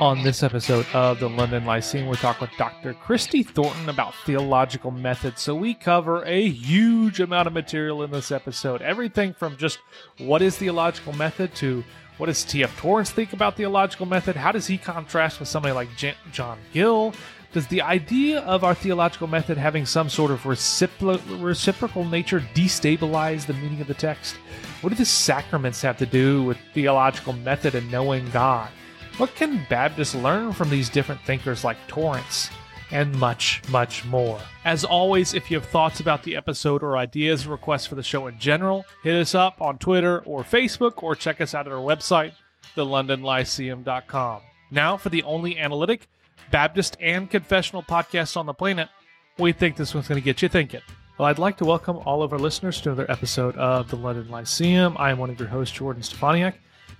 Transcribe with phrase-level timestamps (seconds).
[0.00, 2.94] On this episode of the London Lyceum, we talk with Dr.
[2.94, 5.42] Christy Thornton about theological methods.
[5.42, 8.80] So we cover a huge amount of material in this episode.
[8.80, 9.80] Everything from just
[10.18, 11.82] what is theological method to
[12.16, 12.78] what does T.F.
[12.78, 14.36] Torrance think about theological method?
[14.36, 17.12] How does he contrast with somebody like John Gill?
[17.52, 23.46] Does the idea of our theological method having some sort of recipro- reciprocal nature destabilize
[23.46, 24.36] the meaning of the text?
[24.80, 28.70] What do the sacraments have to do with theological method and knowing God?
[29.18, 32.50] What can Baptists learn from these different thinkers like Torrance?
[32.92, 34.40] And much, much more.
[34.64, 38.02] As always, if you have thoughts about the episode or ideas or requests for the
[38.04, 41.72] show in general, hit us up on Twitter or Facebook or check us out at
[41.72, 42.32] our website,
[42.76, 44.40] thelondonlyceum.com.
[44.70, 46.06] Now, for the only analytic,
[46.52, 48.88] Baptist, and confessional podcast on the planet,
[49.36, 50.82] we think this one's going to get you thinking.
[51.18, 54.28] Well, I'd like to welcome all of our listeners to another episode of the London
[54.28, 54.96] Lyceum.
[54.96, 56.54] I am one of your hosts, Jordan Steffaniak,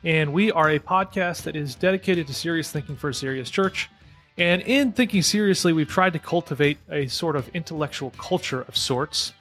[0.04, 3.90] and we are a podcast that is dedicated to serious thinking for a serious church.
[4.36, 9.32] And in thinking seriously, we've tried to cultivate a sort of intellectual culture of sorts,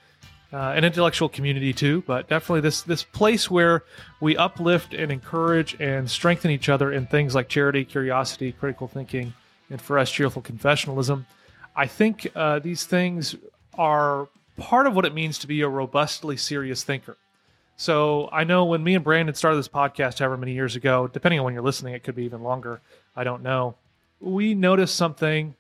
[0.51, 3.83] uh, an intellectual community too, but definitely this this place where
[4.19, 9.33] we uplift and encourage and strengthen each other in things like charity, curiosity, critical thinking,
[9.69, 11.25] and for us, cheerful confessionalism.
[11.75, 13.35] I think uh, these things
[13.75, 17.17] are part of what it means to be a robustly serious thinker.
[17.77, 21.39] So I know when me and Brandon started this podcast however many years ago, depending
[21.39, 22.81] on when you're listening, it could be even longer.
[23.15, 23.75] I don't know.
[24.19, 25.55] We noticed something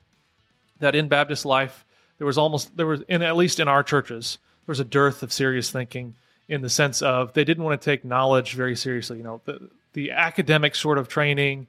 [0.79, 1.85] that in Baptist life
[2.17, 5.21] there was almost there was in at least in our churches there was a dearth
[5.21, 6.15] of serious thinking
[6.47, 9.17] in the sense of they didn't want to take knowledge very seriously.
[9.17, 11.67] You know, the the academic sort of training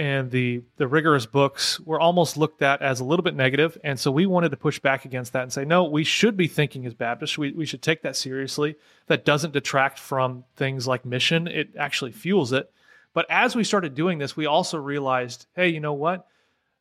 [0.00, 4.00] and the the rigorous books were almost looked at as a little bit negative and
[4.00, 6.86] so we wanted to push back against that and say no we should be thinking
[6.86, 7.36] as baptists.
[7.36, 8.76] We, we should take that seriously.
[9.08, 11.46] That doesn't detract from things like mission.
[11.46, 12.72] It actually fuels it.
[13.12, 16.26] But as we started doing this we also realized hey you know what?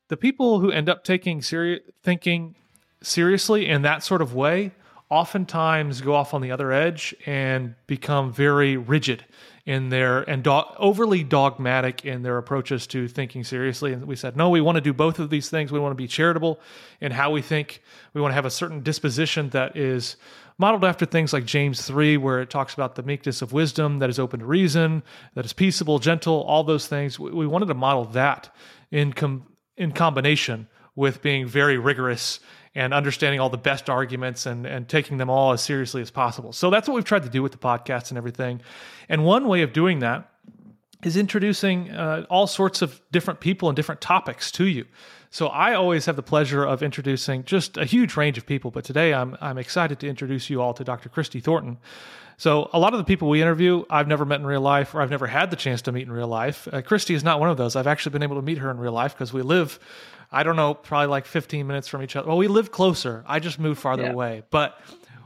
[0.07, 2.55] The people who end up taking thinking
[3.03, 4.71] seriously in that sort of way
[5.09, 9.25] oftentimes go off on the other edge and become very rigid
[9.69, 13.93] in their and do- overly dogmatic in their approaches to thinking seriously.
[13.93, 15.71] And we said, no, we want to do both of these things.
[15.71, 16.59] We want to be charitable
[16.99, 17.83] in how we think.
[18.15, 20.15] We want to have a certain disposition that is
[20.58, 24.09] modeled after things like James 3, where it talks about the meekness of wisdom that
[24.09, 25.03] is open to reason,
[25.35, 27.19] that is peaceable, gentle, all those things.
[27.19, 28.52] We, we wanted to model that
[28.89, 29.45] in, com-
[29.77, 32.39] in combination with being very rigorous
[32.75, 36.53] and understanding all the best arguments and, and taking them all as seriously as possible.
[36.53, 38.61] So that's what we've tried to do with the podcast and everything.
[39.07, 40.30] And one way of doing that
[41.03, 44.85] is introducing uh, all sorts of different people and different topics to you.
[45.31, 48.83] So I always have the pleasure of introducing just a huge range of people, but
[48.83, 51.08] today I'm I'm excited to introduce you all to Dr.
[51.08, 51.77] Christy Thornton.
[52.37, 55.02] So a lot of the people we interview, I've never met in real life, or
[55.02, 56.67] I've never had the chance to meet in real life.
[56.71, 57.75] Uh, Christy is not one of those.
[57.75, 59.77] I've actually been able to meet her in real life because we live
[60.31, 62.27] I don't know, probably like 15 minutes from each other.
[62.27, 63.23] Well, we live closer.
[63.27, 64.11] I just moved farther yeah.
[64.11, 64.79] away, but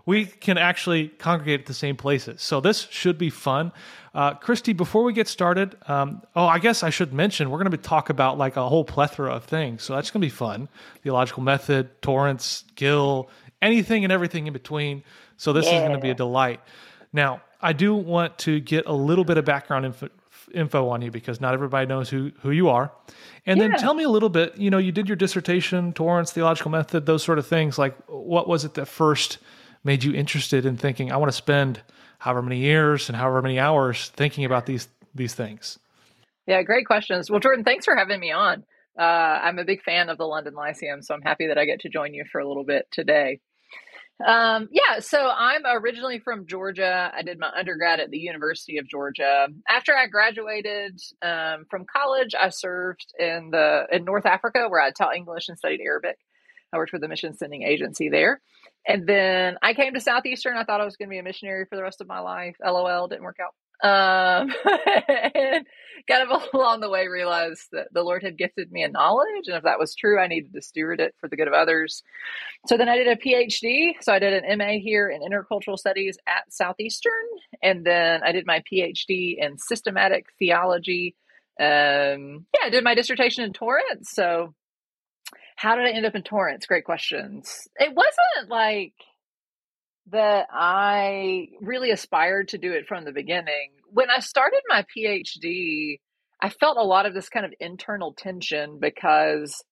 [0.05, 2.41] we can actually congregate at the same places.
[2.41, 3.71] So this should be fun.
[4.13, 7.71] Uh, Christy, before we get started, um, oh, I guess I should mention we're going
[7.71, 9.83] to talk about like a whole plethora of things.
[9.83, 10.67] So that's going to be fun.
[11.01, 13.29] Theological method, Torrance, Gill,
[13.61, 15.03] anything and everything in between.
[15.37, 15.77] So this yeah.
[15.77, 16.59] is going to be a delight.
[17.11, 20.09] Now, I do want to get a little bit of background info,
[20.53, 22.91] info on you because not everybody knows who who you are.
[23.45, 23.67] And yeah.
[23.67, 24.57] then tell me a little bit.
[24.57, 27.77] You know, you did your dissertation, Torrance, theological method, those sort of things.
[27.77, 29.37] Like, what was it that first
[29.83, 31.11] made you interested in thinking?
[31.11, 31.81] I want to spend
[32.19, 35.79] however many years and however many hours thinking about these these things.
[36.47, 37.29] Yeah, great questions.
[37.29, 38.63] Well, Jordan, thanks for having me on.
[38.97, 41.81] Uh, I'm a big fan of the London Lyceum, so I'm happy that I get
[41.81, 43.39] to join you for a little bit today.
[44.25, 47.11] Um, yeah, so I'm originally from Georgia.
[47.13, 49.47] I did my undergrad at the University of Georgia.
[49.67, 54.91] After I graduated um, from college, I served in the in North Africa where I
[54.91, 56.17] taught English and studied Arabic.
[56.71, 58.41] I worked for the mission sending agency there.
[58.87, 60.57] And then I came to Southeastern.
[60.57, 62.55] I thought I was going to be a missionary for the rest of my life.
[62.63, 63.53] LOL, didn't work out.
[63.81, 64.53] Um,
[65.35, 65.65] and
[66.09, 69.55] kind of along the way realized that the Lord had gifted me a knowledge, and
[69.55, 72.03] if that was true, I needed to steward it for the good of others.
[72.67, 73.93] So then I did a PhD.
[74.01, 77.13] So I did an MA here in intercultural studies at Southeastern,
[77.61, 81.15] and then I did my PhD in systematic theology.
[81.59, 84.09] Um, yeah, I did my dissertation in Torrance.
[84.11, 84.53] So
[85.55, 86.65] how did I end up in Torrance?
[86.65, 87.67] Great questions.
[87.77, 88.93] It wasn't like
[90.11, 93.71] that I really aspired to do it from the beginning.
[93.89, 95.99] When I started my PhD,
[96.41, 99.63] I felt a lot of this kind of internal tension because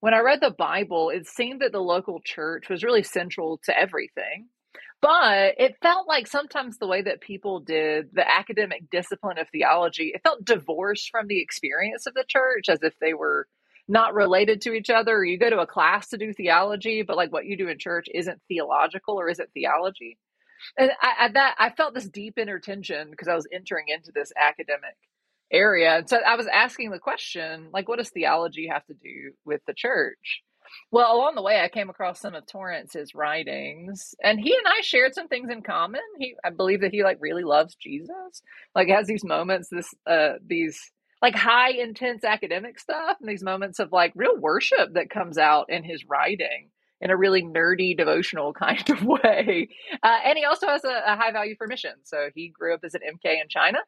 [0.00, 3.76] when I read the Bible, it seemed that the local church was really central to
[3.76, 4.48] everything.
[5.00, 10.12] But it felt like sometimes the way that people did the academic discipline of theology,
[10.14, 13.46] it felt divorced from the experience of the church as if they were
[13.88, 15.24] not related to each other.
[15.24, 18.06] You go to a class to do theology, but like what you do in church
[18.12, 20.18] isn't theological or isn't theology.
[20.76, 24.12] And I, I that I felt this deep inner tension because I was entering into
[24.12, 24.96] this academic
[25.50, 25.98] area.
[25.98, 29.62] And so I was asking the question, like, what does theology have to do with
[29.66, 30.42] the church?
[30.90, 34.82] Well, along the way, I came across some of Torrance's writings, and he and I
[34.82, 36.02] shared some things in common.
[36.18, 38.42] He, I believe that he like really loves Jesus,
[38.74, 40.78] like has these moments, this, uh, these
[41.20, 45.66] like high intense academic stuff, and these moments of like real worship that comes out
[45.68, 46.70] in his writing
[47.00, 49.68] in a really nerdy devotional kind of way.
[50.02, 51.92] Uh, and he also has a, a, high value for mission.
[52.04, 53.78] So he grew up as an MK in China.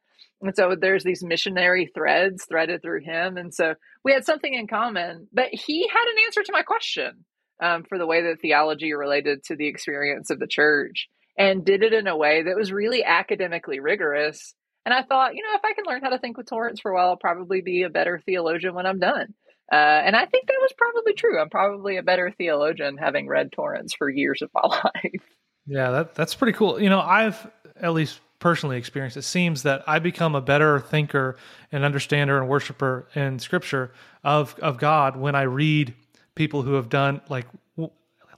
[0.41, 3.37] And so there's these missionary threads threaded through him.
[3.37, 3.75] And so
[4.05, 5.29] we had something in common.
[5.33, 7.25] But he had an answer to my question
[7.63, 11.83] um, for the way that theology related to the experience of the church and did
[11.83, 14.55] it in a way that was really academically rigorous.
[14.85, 16.91] And I thought, you know, if I can learn how to think with Torrance for
[16.91, 19.35] a while, I'll probably be a better theologian when I'm done.
[19.71, 21.39] Uh, and I think that was probably true.
[21.39, 24.63] I'm probably a better theologian having read Torrance for years of my
[24.95, 25.23] life.
[25.67, 26.81] Yeah, that, that's pretty cool.
[26.81, 27.49] You know, I've
[27.81, 31.37] at least personally experienced, it seems that I become a better thinker
[31.71, 33.93] and understander and worshiper in scripture
[34.25, 35.95] of, of God when I read
[36.35, 37.47] people who have done like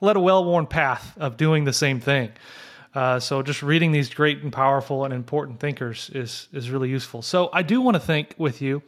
[0.00, 2.32] led a well-worn path of doing the same thing.
[2.94, 7.22] Uh, so just reading these great and powerful and important thinkers is is really useful.
[7.22, 8.82] So I do want to think with you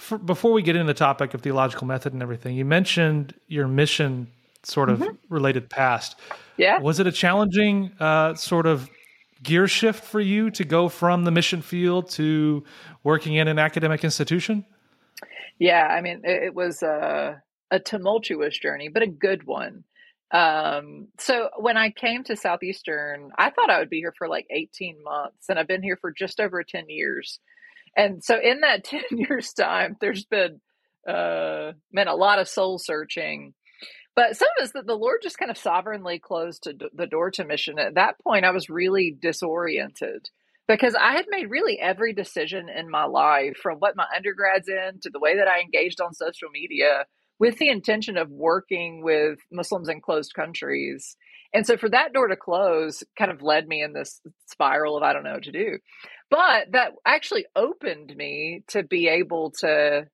[0.00, 3.68] for, before we get into the topic of theological method and everything, you mentioned your
[3.68, 4.28] mission
[4.62, 5.14] sort of mm-hmm.
[5.28, 6.18] related past.
[6.56, 6.80] Yeah.
[6.80, 8.88] Was it a challenging uh, sort of
[9.42, 12.64] gear shift for you to go from the mission field to
[13.04, 14.64] working in an academic institution?
[15.58, 19.84] Yeah, I mean, it, it was a, a, tumultuous journey, but a good one.
[20.32, 24.46] Um, so when I came to Southeastern, I thought I would be here for like
[24.50, 27.40] 18 months, and I've been here for just over 10 years.
[27.96, 30.60] And so in that 10 years time, there's been,
[31.08, 33.54] uh, man, a lot of soul searching.
[34.16, 37.44] But some of us that the Lord just kind of sovereignly closed the door to
[37.44, 37.78] mission.
[37.78, 40.28] At that point, I was really disoriented
[40.68, 45.00] because I had made really every decision in my life from what my undergrad's in
[45.02, 47.06] to the way that I engaged on social media
[47.40, 51.16] with the intention of working with Muslims in closed countries.
[51.52, 55.02] And so for that door to close kind of led me in this spiral of
[55.02, 55.78] I don't know what to do.
[56.30, 60.06] But that actually opened me to be able to,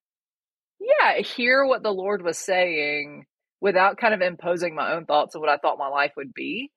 [0.81, 3.27] yeah, hear what the Lord was saying
[3.61, 6.71] without kind of imposing my own thoughts of what I thought my life would be.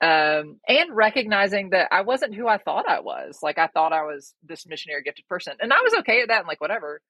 [0.00, 3.38] Um, and recognizing that I wasn't who I thought I was.
[3.42, 5.54] Like I thought I was this missionary gifted person.
[5.60, 7.00] And I was okay at that and like whatever.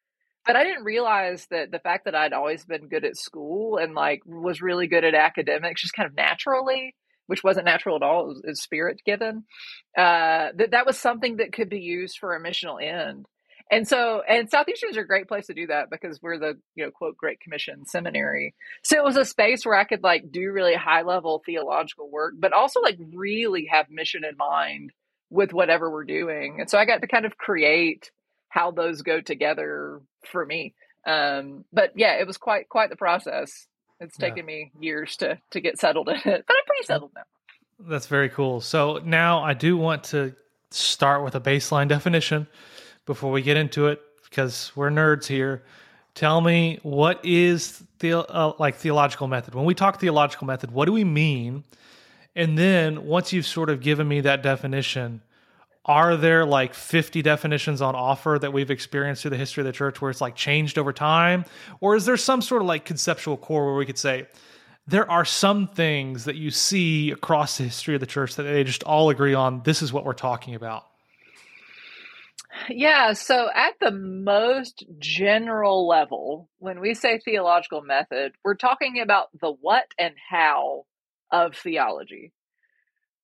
[0.46, 3.94] But I didn't realize that the fact that I'd always been good at school and
[3.94, 6.94] like was really good at academics just kind of naturally
[7.26, 8.24] which wasn't natural at all.
[8.24, 9.44] It was, it was spirit given.
[9.96, 13.26] Uh, that that was something that could be used for a missional end.
[13.70, 16.84] And so, and Southeastern's are a great place to do that because we're the, you
[16.84, 18.54] know, quote, Great Commission seminary.
[18.82, 22.34] So it was a space where I could like do really high level theological work,
[22.38, 24.92] but also like really have mission in mind
[25.30, 26.58] with whatever we're doing.
[26.60, 28.10] And so I got to kind of create
[28.54, 30.74] how those go together for me.
[31.04, 33.66] Um, but yeah, it was quite, quite the process.
[33.98, 34.54] It's taken yeah.
[34.54, 37.22] me years to to get settled in it, but I'm pretty settled now.
[37.80, 38.60] That's very cool.
[38.60, 40.34] So now I do want to
[40.70, 42.46] start with a baseline definition
[43.06, 45.64] before we get into it because we're nerds here.
[46.14, 49.54] Tell me what is the uh, like theological method?
[49.54, 51.64] When we talk theological method, what do we mean?
[52.36, 55.22] And then once you've sort of given me that definition,
[55.86, 59.72] are there like 50 definitions on offer that we've experienced through the history of the
[59.72, 61.44] church where it's like changed over time?
[61.80, 64.26] Or is there some sort of like conceptual core where we could say
[64.86, 68.64] there are some things that you see across the history of the church that they
[68.64, 70.86] just all agree on this is what we're talking about?
[72.70, 79.28] Yeah so at the most general level when we say theological method we're talking about
[79.40, 80.84] the what and how
[81.32, 82.32] of theology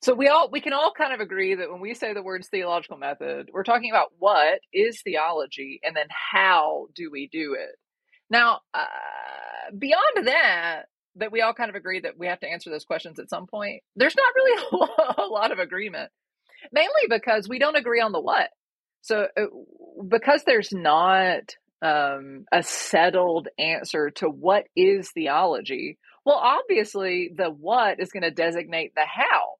[0.02, 2.48] so we all we can all kind of agree that when we say the words
[2.48, 7.76] theological method, we're talking about what is theology and then how do we do it.
[8.30, 8.86] Now, uh,
[9.76, 10.84] beyond that,
[11.16, 13.46] that we all kind of agree that we have to answer those questions at some
[13.46, 13.82] point.
[13.96, 14.88] There's not really
[15.18, 16.10] a lot of agreement,
[16.72, 18.48] mainly because we don't agree on the what.
[19.02, 19.46] So, uh,
[20.06, 21.42] because there's not
[21.82, 28.30] um, a settled answer to what is theology, well, obviously the what is going to
[28.30, 29.59] designate the how.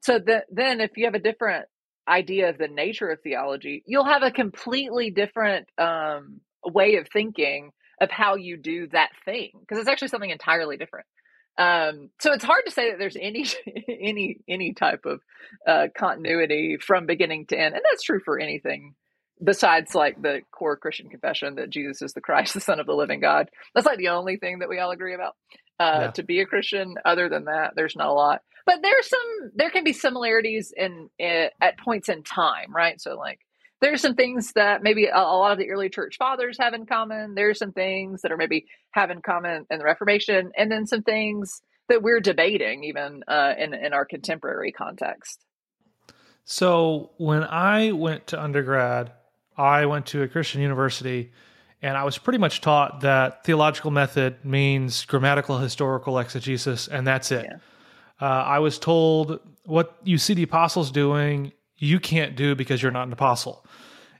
[0.00, 1.66] So that then if you have a different
[2.08, 7.72] idea of the nature of theology, you'll have a completely different um, way of thinking
[8.00, 11.06] of how you do that thing because it's actually something entirely different.
[11.58, 13.46] Um, so it's hard to say that there's any
[13.88, 15.20] any any type of
[15.66, 18.94] uh, continuity from beginning to end, and that's true for anything
[19.42, 22.94] besides like the core Christian confession that Jesus is the Christ, the Son of the
[22.94, 23.50] Living God.
[23.74, 25.34] That's like the only thing that we all agree about.
[25.80, 26.10] Uh, yeah.
[26.10, 28.42] To be a Christian, other than that, there's not a lot.
[28.66, 29.50] But there's some.
[29.54, 33.00] There can be similarities in, in at points in time, right?
[33.00, 33.40] So like
[33.80, 36.84] there's some things that maybe a, a, lot of the early church fathers have in
[36.84, 37.34] common.
[37.34, 41.02] There's some things that are maybe have in common in the Reformation, and then some
[41.02, 45.44] things that we're debating even uh, in in our contemporary context.
[46.44, 49.12] So when I went to undergrad,
[49.56, 51.32] I went to a Christian university,
[51.82, 57.32] and I was pretty much taught that theological method means grammatical historical exegesis, and that's
[57.32, 57.46] it.
[57.48, 57.56] Yeah.
[58.20, 62.92] Uh, I was told what you see the apostles doing, you can't do because you're
[62.92, 63.64] not an apostle.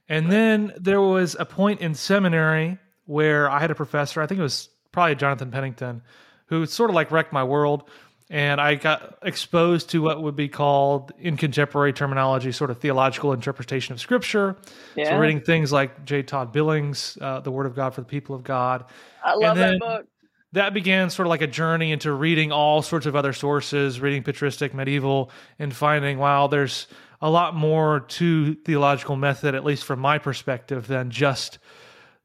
[0.09, 4.41] And then there was a point in seminary where I had a professor, I think
[4.41, 6.03] it was probably Jonathan Pennington,
[6.47, 7.89] who sort of like wrecked my world.
[8.33, 13.33] And I got exposed to what would be called, in contemporary terminology, sort of theological
[13.33, 14.57] interpretation of Scripture.
[14.95, 15.11] Yeah.
[15.11, 16.23] So, reading things like J.
[16.23, 18.85] Todd Billings, uh, The Word of God for the People of God.
[19.25, 20.07] I love that book.
[20.53, 24.23] That began sort of like a journey into reading all sorts of other sources, reading
[24.23, 26.87] patristic, medieval, and finding, wow, there's
[27.21, 31.59] a lot more to theological method, at least from my perspective, than just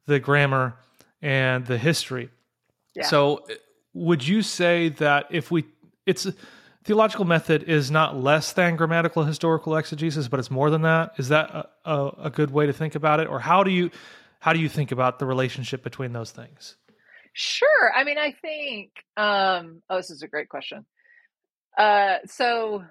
[0.06, 0.76] the grammar
[1.22, 2.30] and the history.
[2.96, 3.08] Yeah.
[3.08, 3.46] So,
[3.94, 5.66] would you say that if we,
[6.06, 6.28] it's
[6.84, 11.14] theological method is not less than grammatical historical exegesis, but it's more than that?
[11.18, 13.92] Is that a, a, a good way to think about it, or how do you
[14.40, 16.78] how do you think about the relationship between those things?
[17.34, 17.92] Sure.
[17.94, 18.92] I mean, I think.
[19.18, 20.86] Um, oh, this is a great question.
[21.78, 22.84] Uh, so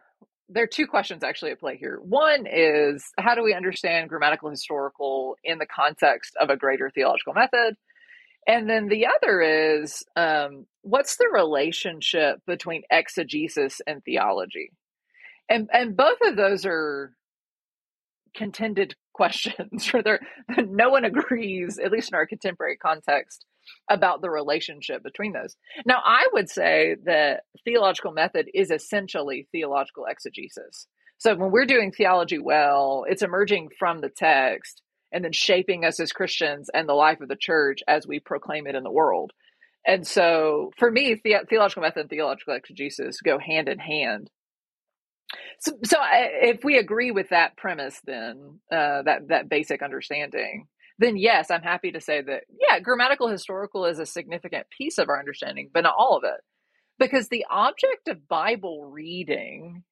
[0.49, 1.99] there are two questions actually at play here.
[2.02, 7.33] One is how do we understand grammatical historical in the context of a greater theological
[7.33, 7.76] method?
[8.46, 14.70] And then the other is um, what's the relationship between exegesis and theology?
[15.48, 17.12] And and both of those are
[18.36, 19.90] contended questions.
[19.92, 20.20] There,
[20.58, 23.46] no one agrees, at least in our contemporary context,
[23.88, 25.56] about the relationship between those.
[25.86, 30.86] Now, I would say that theological method is essentially theological exegesis.
[31.18, 34.82] So when we're doing theology well, it's emerging from the text
[35.14, 38.66] and then shaping us as Christians and the life of the church as we proclaim
[38.66, 39.33] it in the world.
[39.87, 44.28] And so for me, the- theological method and theological exegesis go hand in hand.
[45.61, 50.66] So, so I, if we agree with that premise, then uh, that that basic understanding,
[50.99, 55.09] then yes, I'm happy to say that, yeah, grammatical historical is a significant piece of
[55.09, 56.40] our understanding, but not all of it.
[56.99, 59.83] Because the object of Bible reading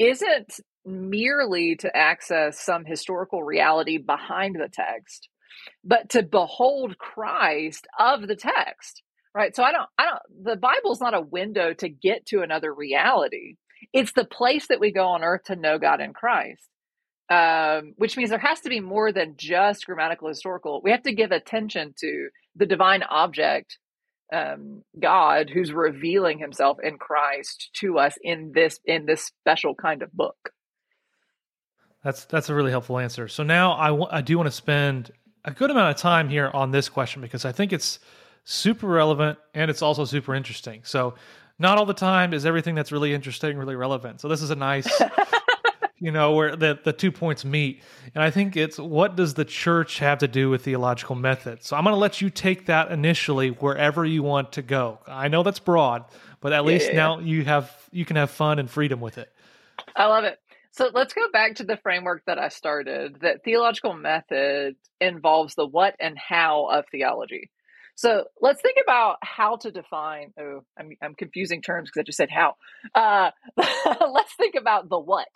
[0.00, 5.28] isn't merely to access some historical reality behind the text,
[5.84, 9.02] but to behold Christ of the text.
[9.34, 9.56] Right.
[9.56, 13.56] So I don't, I don't, the Bible's not a window to get to another reality.
[13.94, 16.64] It's the place that we go on earth to know God in Christ
[17.30, 20.80] um, which means there has to be more than just grammatical historical.
[20.82, 23.78] We have to give attention to the divine object,
[24.32, 30.02] um, God, who's revealing Himself in Christ to us in this in this special kind
[30.02, 30.52] of book.
[32.04, 33.28] That's that's a really helpful answer.
[33.28, 35.10] So now I, w- I do want to spend
[35.44, 37.98] a good amount of time here on this question because I think it's
[38.44, 40.80] super relevant and it's also super interesting.
[40.84, 41.14] So
[41.58, 44.20] not all the time is everything that's really interesting really relevant.
[44.20, 44.88] So this is a nice
[46.00, 47.82] you know, where the, the two points meet.
[48.14, 51.62] And I think it's what does the church have to do with theological method?
[51.62, 54.98] So I'm going to let you take that initially wherever you want to go.
[55.06, 56.06] I know that's broad,
[56.40, 57.26] but at yeah, least yeah, now yeah.
[57.26, 59.30] you have you can have fun and freedom with it.
[59.94, 60.38] I love it.
[60.72, 65.66] So let's go back to the framework that I started that theological method involves the
[65.66, 67.50] what and how of theology.
[67.96, 70.32] So let's think about how to define.
[70.40, 72.54] Oh, I'm, I'm confusing terms because I just said how.
[72.94, 75.28] Uh, let's think about the what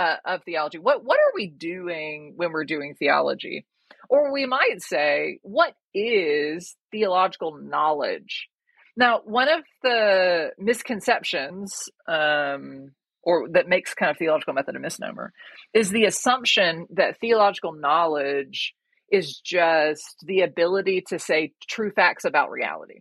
[0.00, 0.78] uh, of theology.
[0.78, 3.66] What what are we doing when we're doing theology?
[4.08, 8.48] Or we might say, what is theological knowledge?
[8.96, 12.92] Now, one of the misconceptions, um,
[13.22, 15.32] or that makes kind of theological method a misnomer,
[15.74, 18.74] is the assumption that theological knowledge
[19.12, 23.00] is just the ability to say true facts about reality.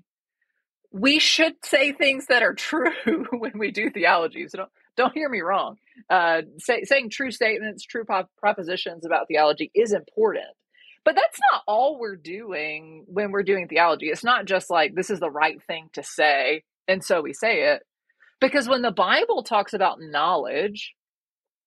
[0.91, 2.91] We should say things that are true
[3.32, 4.48] when we do theology.
[4.48, 5.77] So don't, don't hear me wrong.
[6.10, 8.03] Uh, say, saying true statements, true
[8.38, 10.46] propositions about theology is important.
[11.06, 14.08] But that's not all we're doing when we're doing theology.
[14.08, 17.72] It's not just like this is the right thing to say, and so we say
[17.72, 17.84] it.
[18.41, 20.94] Because when the Bible talks about knowledge,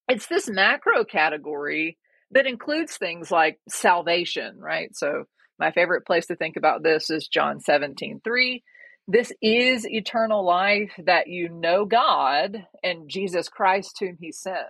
[0.07, 1.97] it's this macro category
[2.31, 4.95] that includes things like salvation, right?
[4.95, 5.23] So
[5.57, 8.63] my favorite place to think about this is John 17, 3.
[9.07, 14.67] This is eternal life that you know God and Jesus Christ, whom He sent.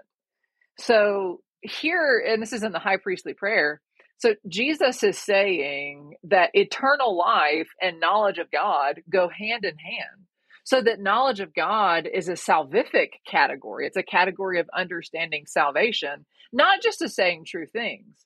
[0.79, 3.81] So, here, and this is in the high priestly prayer.
[4.17, 10.27] So, Jesus is saying that eternal life and knowledge of God go hand in hand.
[10.63, 16.25] So, that knowledge of God is a salvific category, it's a category of understanding salvation,
[16.51, 18.25] not just as saying true things.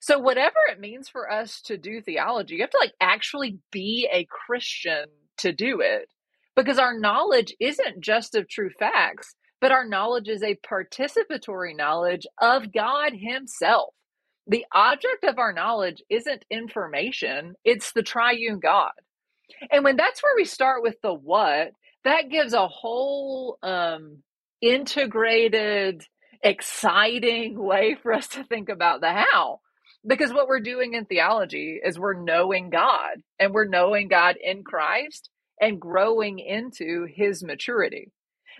[0.00, 4.06] So, whatever it means for us to do theology, you have to like actually be
[4.12, 5.06] a Christian
[5.38, 6.08] to do it
[6.56, 12.26] because our knowledge isn't just of true facts, but our knowledge is a participatory knowledge
[12.40, 13.94] of God Himself.
[14.46, 18.92] The object of our knowledge isn't information, it's the triune God.
[19.70, 21.72] And when that's where we start with the what,
[22.04, 24.18] that gives a whole um,
[24.60, 26.02] integrated,
[26.42, 29.60] exciting way for us to think about the how.
[30.06, 34.62] Because what we're doing in theology is we're knowing God and we're knowing God in
[34.62, 38.12] Christ and growing into his maturity.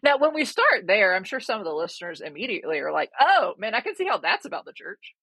[0.02, 3.54] Now, when we start there, I'm sure some of the listeners immediately are like, oh,
[3.58, 5.14] man, I can see how that's about the church.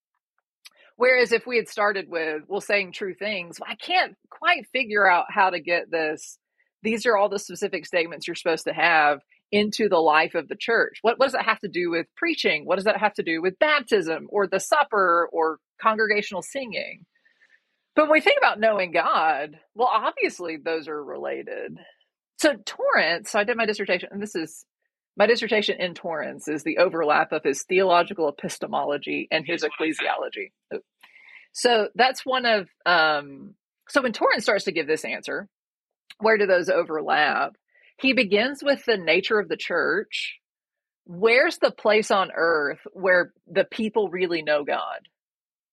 [0.96, 5.26] Whereas if we had started with, well, saying true things, I can't quite figure out
[5.30, 6.38] how to get this.
[6.84, 9.20] These are all the specific statements you're supposed to have
[9.52, 10.98] into the life of the church.
[11.02, 12.66] What, what does that have to do with preaching?
[12.66, 17.06] What does that have to do with baptism or the supper or congregational singing?
[17.96, 21.78] But when we think about knowing God, well, obviously those are related.
[22.38, 24.66] So Torrance, so I did my dissertation, and this is
[25.16, 30.52] my dissertation in Torrance is the overlap of his theological epistemology and his ecclesiology.
[31.52, 33.54] So that's one of um,
[33.90, 35.48] so when Torrance starts to give this answer,
[36.20, 37.56] where do those overlap?
[38.00, 40.40] He begins with the nature of the church.
[41.06, 45.08] Where's the place on earth where the people really know God?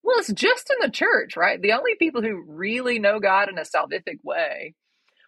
[0.04, 1.60] Well, it's just in the church, right?
[1.62, 4.74] The only people who really know God in a salvific way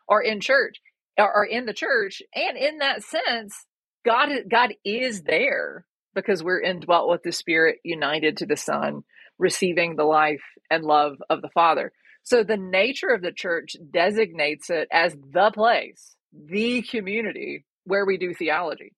[0.08, 0.78] are in church,
[1.18, 3.66] are in the church, and in that sense,
[4.06, 9.02] God God is there because we're indwelt with the Spirit, united to the Son,
[9.38, 11.92] receiving the life and love of the Father.
[12.24, 18.18] So the nature of the church designates it as the place, the community where we
[18.18, 18.94] do theology.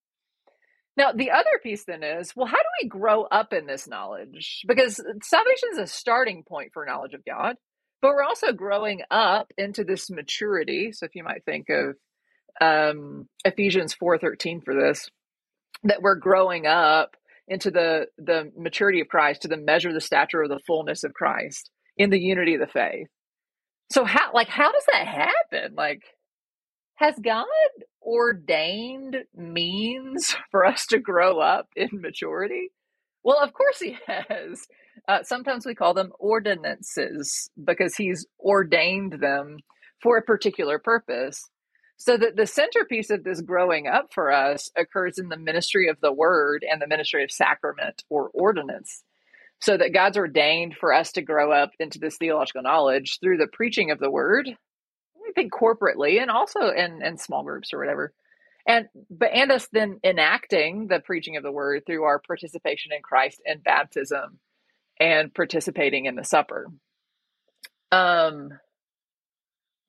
[0.97, 4.63] Now, the other piece then is well, how do we grow up in this knowledge?
[4.67, 7.55] Because salvation is a starting point for knowledge of God,
[8.01, 10.91] but we're also growing up into this maturity.
[10.93, 11.95] So, if you might think of
[12.61, 15.09] um, Ephesians four thirteen for this,
[15.83, 17.15] that we're growing up
[17.47, 21.13] into the the maturity of Christ, to the measure, the stature of the fullness of
[21.13, 23.07] Christ, in the unity of the faith.
[23.91, 25.75] So, how like how does that happen?
[25.75, 26.03] Like,
[26.95, 27.45] has God
[28.05, 32.71] ordained means for us to grow up in maturity?
[33.23, 34.67] Well, of course he has.
[35.07, 39.57] Uh, sometimes we call them ordinances because he's ordained them
[40.01, 41.41] for a particular purpose.
[41.97, 45.99] So that the centerpiece of this growing up for us occurs in the ministry of
[46.01, 49.03] the word and the ministry of sacrament or ordinance.
[49.61, 53.47] So that God's ordained for us to grow up into this theological knowledge through the
[53.47, 54.57] preaching of the word
[55.35, 58.13] think corporately and also in, in small groups or whatever.
[58.67, 63.03] And but and us then enacting the preaching of the word through our participation in
[63.03, 64.39] Christ and baptism
[64.99, 66.67] and participating in the supper.
[67.91, 68.49] Um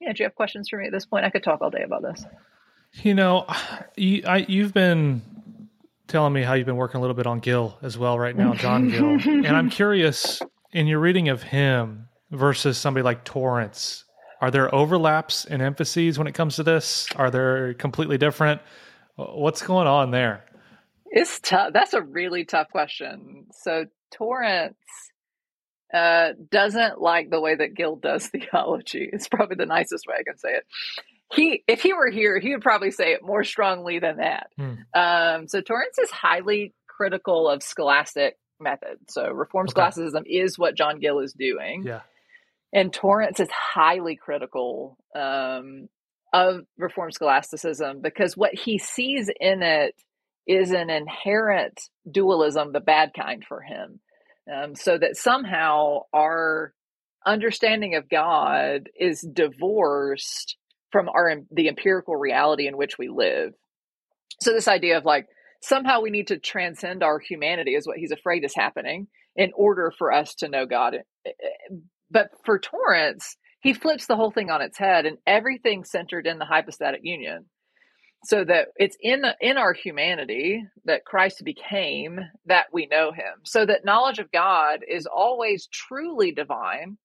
[0.00, 1.24] yeah, do you have questions for me at this point?
[1.24, 2.24] I could talk all day about this.
[3.02, 3.46] You know,
[3.96, 5.22] you, I, you've been
[6.06, 8.54] telling me how you've been working a little bit on Gill as well right now,
[8.54, 9.04] John Gill.
[9.24, 10.40] and I'm curious
[10.72, 14.04] in your reading of him versus somebody like Torrance,
[14.40, 17.08] are there overlaps and emphases when it comes to this?
[17.16, 18.60] Are they completely different?
[19.16, 20.44] What's going on there?
[21.06, 21.72] It's tough.
[21.72, 23.46] That's a really tough question.
[23.52, 24.76] So Torrance
[25.92, 29.08] uh, doesn't like the way that Gill does theology.
[29.12, 30.64] It's probably the nicest way I can say it.
[31.32, 34.48] He, if he were here, he would probably say it more strongly than that.
[34.56, 34.74] Hmm.
[34.94, 38.98] Um, so Torrance is highly critical of scholastic method.
[39.08, 39.70] So reform okay.
[39.70, 41.82] scholasticism is what John Gill is doing.
[41.84, 42.00] Yeah.
[42.72, 45.88] And Torrance is highly critical um,
[46.32, 49.94] of Reformed scholasticism because what he sees in it
[50.46, 54.00] is an inherent dualism, the bad kind for him.
[54.52, 56.72] Um, so that somehow our
[57.26, 60.56] understanding of God is divorced
[60.92, 63.54] from our the empirical reality in which we live.
[64.40, 65.26] So this idea of like
[65.62, 69.92] somehow we need to transcend our humanity is what he's afraid is happening in order
[69.98, 70.98] for us to know God
[72.10, 76.38] but for Torrance, he flips the whole thing on its head and everything centered in
[76.38, 77.46] the hypostatic union.
[78.24, 83.42] So that it's in in our humanity that Christ became that we know him.
[83.44, 86.96] So that knowledge of God is always truly divine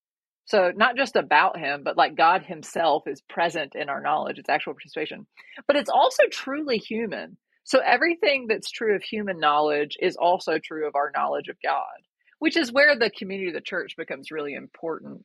[0.46, 4.40] So not just about him, but like God himself is present in our knowledge.
[4.40, 5.28] It's actual participation.
[5.68, 7.38] But it's also truly human.
[7.64, 11.86] So everything that's true of human knowledge is also true of our knowledge of God,
[12.42, 15.24] which is where the community of the church becomes really important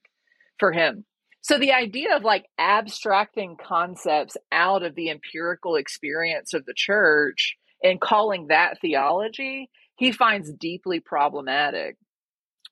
[0.61, 1.07] for him.
[1.41, 7.57] So the idea of like abstracting concepts out of the empirical experience of the church
[7.83, 11.97] and calling that theology, he finds deeply problematic.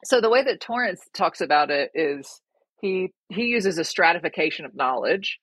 [0.04, 2.42] So the way that Torrance talks about it is
[2.82, 5.38] he he uses a stratification of knowledge.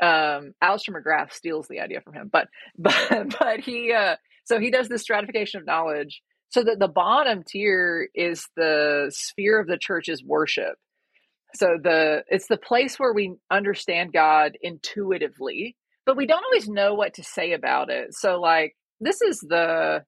[0.00, 2.46] Um, Alister McGrath steals the idea from him, but
[2.78, 4.14] but but he uh,
[4.44, 6.22] so he does this stratification of knowledge
[6.54, 10.76] so that the bottom tier is the sphere of the church's worship
[11.54, 16.94] so the it's the place where we understand God intuitively, but we don't always know
[16.94, 18.14] what to say about it.
[18.14, 20.04] So like this is the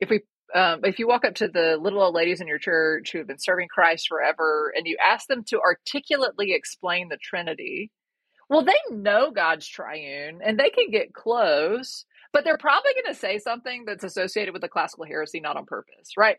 [0.00, 0.22] if we
[0.54, 3.26] um, if you walk up to the little old ladies in your church who have
[3.26, 7.90] been serving Christ forever and you ask them to articulately explain the Trinity,
[8.50, 13.18] well, they know God's triune and they can get close, but they're probably going to
[13.18, 16.38] say something that's associated with the classical heresy, not on purpose, right?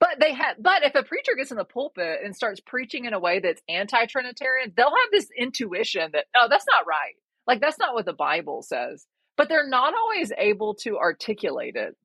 [0.00, 3.14] But they have, but if a preacher gets in the pulpit and starts preaching in
[3.14, 7.14] a way that's anti-Trinitarian, they'll have this intuition that, oh, that's not right.
[7.46, 9.06] Like that's not what the Bible says.
[9.36, 11.96] But they're not always able to articulate it.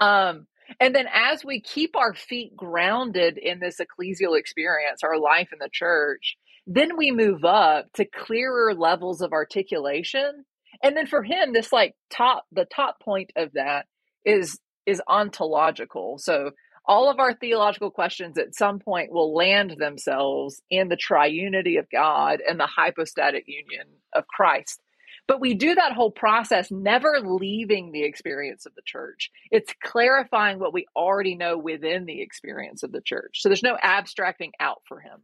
[0.00, 0.48] Um,
[0.80, 5.58] and then as we keep our feet grounded in this ecclesial experience, our life in
[5.60, 10.44] the church, then we move up to clearer levels of articulation
[10.82, 13.86] and then for him this like top the top point of that
[14.24, 16.50] is is ontological so
[16.84, 21.86] all of our theological questions at some point will land themselves in the triunity of
[21.90, 24.80] God and the hypostatic union of Christ.
[25.28, 29.30] But we do that whole process never leaving the experience of the church.
[29.52, 33.40] It's clarifying what we already know within the experience of the church.
[33.40, 35.20] So there's no abstracting out for him.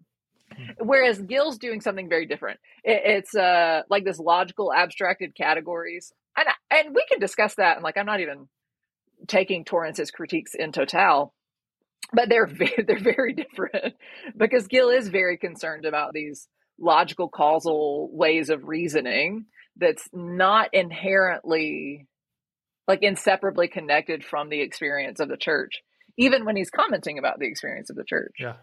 [0.78, 2.60] Whereas Gill's doing something very different.
[2.84, 7.76] It, it's uh, like this logical abstracted categories, and and we can discuss that.
[7.76, 8.48] And like, I'm not even
[9.26, 11.34] taking Torrance's critiques in total,
[12.12, 13.94] but they're very, they're very different
[14.36, 22.06] because Gill is very concerned about these logical causal ways of reasoning that's not inherently
[22.86, 25.82] like inseparably connected from the experience of the church
[26.16, 28.54] even when he's commenting about the experience of the church yeah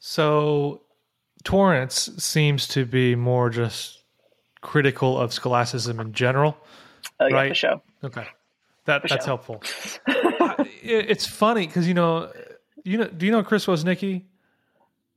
[0.00, 0.80] so
[1.44, 4.02] Torrance seems to be more just
[4.62, 6.56] critical of scholasticism in general.
[7.20, 7.48] Oh yeah, right?
[7.50, 7.82] for sure.
[8.02, 8.26] Okay,
[8.86, 9.28] that for that's sure.
[9.28, 9.62] helpful.
[10.06, 12.32] it, it's funny because you know,
[12.84, 14.24] you know, do you know Chris Woznicki?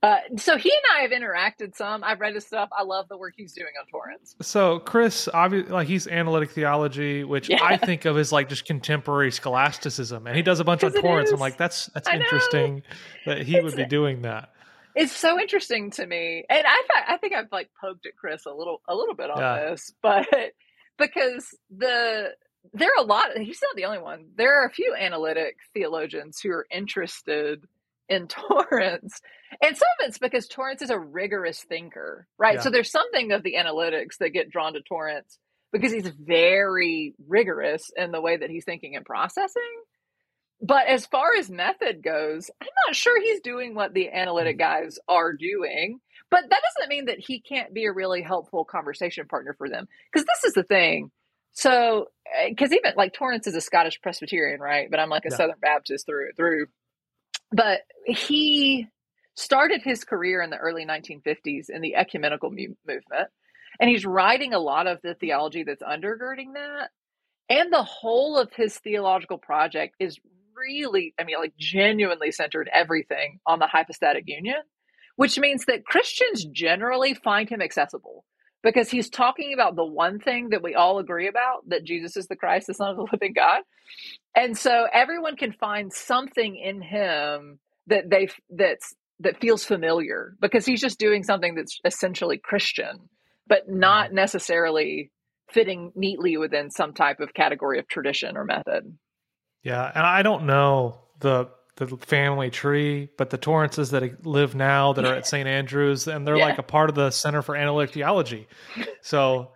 [0.02, 2.04] Uh, so he and I have interacted some.
[2.04, 2.68] I've read his stuff.
[2.78, 4.36] I love the work he's doing on Torrance.
[4.42, 7.64] So Chris, obviously, like he's analytic theology, which yeah.
[7.64, 11.32] I think of as like just contemporary scholasticism, and he does a bunch on Torrance.
[11.32, 13.34] I'm like, that's that's I interesting know.
[13.34, 14.53] that he it's, would be doing that
[14.96, 18.54] it's so interesting to me and i i think i've like poked at chris a
[18.54, 19.70] little a little bit on yeah.
[19.70, 20.28] this but
[20.98, 22.30] because the
[22.74, 26.40] there are a lot he's not the only one there are a few analytic theologians
[26.42, 27.64] who are interested
[28.10, 29.22] in torrance
[29.62, 32.62] and some of it's because torrance is a rigorous thinker right yeah.
[32.62, 35.38] so there's something of the analytics that get drawn to torrance
[35.72, 39.62] because he's very rigorous in the way that he's thinking and processing
[40.64, 44.84] but as far as method goes, I'm not sure he's doing what the analytic mm-hmm.
[44.86, 46.00] guys are doing.
[46.32, 49.88] But that doesn't mean that he can't be a really helpful conversation partner for them.
[50.12, 51.12] Because this is the thing.
[51.52, 52.08] So,
[52.48, 54.90] because eh, even like Torrance is a Scottish Presbyterian, right?
[54.90, 55.38] But I'm like a yeah.
[55.38, 56.68] Southern Baptist through and through.
[57.52, 58.88] But he
[59.36, 63.30] started his career in the early 1950s in the ecumenical mu- movement.
[63.82, 66.90] And he's writing a lot of the theology that's undergirding that.
[67.50, 70.18] And the whole of his theological project is
[70.64, 74.62] really, I mean, like genuinely centered everything on the hypostatic union,
[75.16, 78.26] which means that Christians generally find him accessible
[78.64, 82.28] because he's talking about the one thing that we all agree about that Jesus is
[82.28, 83.62] the Christ, the Son of the living God.
[84.36, 90.66] And so everyone can find something in him that they that's that feels familiar because
[90.66, 93.10] he's just doing something that's essentially Christian,
[93.48, 94.16] but not mm-hmm.
[94.16, 95.12] necessarily
[95.52, 98.98] fitting neatly within some type of category of tradition or method.
[99.64, 104.94] Yeah, and I don't know the the family tree, but the Torrances that live now
[104.94, 105.48] that are at St.
[105.48, 106.46] Andrews, and they're yeah.
[106.46, 108.48] like a part of the Center for Analytic Theology.
[109.02, 109.52] So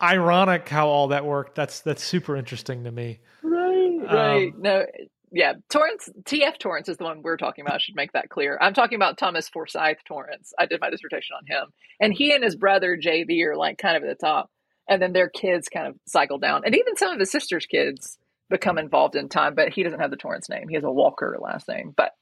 [0.00, 1.54] ironic how all that worked.
[1.54, 3.20] That's that's super interesting to me.
[3.42, 4.48] Right, right.
[4.48, 4.86] Um, no,
[5.30, 7.76] yeah, Torrance, TF Torrance is the one we're talking about.
[7.76, 8.56] I should make that clear.
[8.60, 10.52] I'm talking about Thomas Forsyth Torrance.
[10.58, 13.96] I did my dissertation on him, and he and his brother JB are like kind
[13.96, 14.50] of at the top,
[14.88, 18.18] and then their kids kind of cycle down, and even some of his sister's kids
[18.50, 20.68] become involved in time, but he doesn't have the Torrance name.
[20.68, 21.92] He has a Walker last name.
[21.96, 22.14] But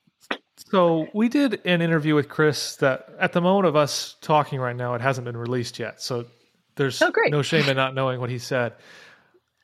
[0.71, 4.77] So we did an interview with Chris that at the moment of us talking right
[4.77, 6.01] now, it hasn't been released yet.
[6.01, 6.27] So
[6.77, 8.75] there's oh, no shame in not knowing what he said.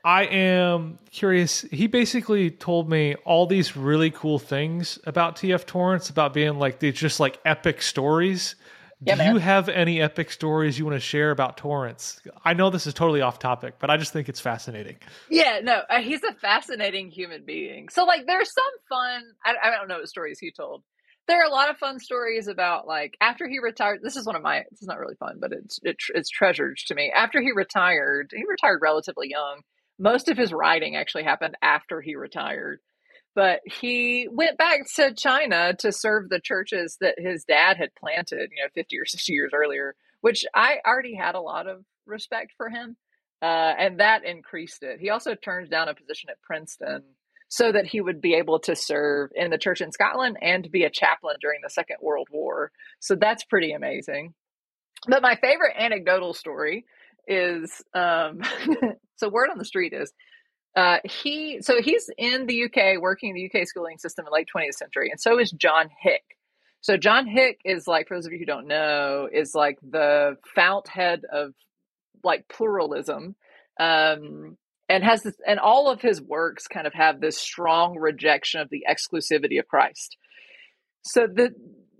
[0.05, 1.61] I am curious.
[1.63, 6.81] He basically told me all these really cool things about TF Torrance, about being like
[6.81, 8.57] these just like epic stories.
[9.05, 9.35] Yeah, Do man.
[9.35, 12.21] you have any epic stories you want to share about Torrance?
[12.45, 14.97] I know this is totally off topic, but I just think it's fascinating.
[15.29, 17.89] Yeah, no, uh, he's a fascinating human being.
[17.89, 19.23] So, like, there's some fun.
[19.45, 20.85] I, I don't know what stories he told.
[21.29, 24.01] There are a lot of fun stories about like after he retired.
[24.03, 24.63] This is one of my.
[24.73, 27.13] Is not really fun, but it's it, it's treasured to me.
[27.15, 29.63] After he retired, he retired relatively young
[30.03, 32.81] most of his writing actually happened after he retired.
[33.35, 38.51] But he went back to China to serve the churches that his dad had planted,
[38.55, 42.53] you know, 50 or 60 years earlier, which I already had a lot of respect
[42.57, 42.97] for him.
[43.41, 45.01] Uh, and that increased it.
[45.01, 47.03] He also turned down a position at Princeton
[47.49, 50.85] so that he would be able to serve in the church in Scotland and be
[50.85, 52.71] a chaplain during the Second World War.
[53.01, 54.35] So that's pretty amazing.
[55.09, 56.87] But my favorite anecdotal story
[57.27, 58.41] is um,
[59.17, 60.13] so word on the street is
[60.75, 64.49] uh, he so he's in the UK working in the UK schooling system in late
[64.55, 66.23] 20th century, and so is John Hick.
[66.81, 70.37] So John Hick is like, for those of you who don't know, is like the
[70.55, 71.53] fountainhead of
[72.25, 73.37] like pluralism,
[73.79, 74.57] um,
[74.89, 78.69] and has this, and all of his works kind of have this strong rejection of
[78.71, 80.17] the exclusivity of Christ.
[81.03, 81.55] So the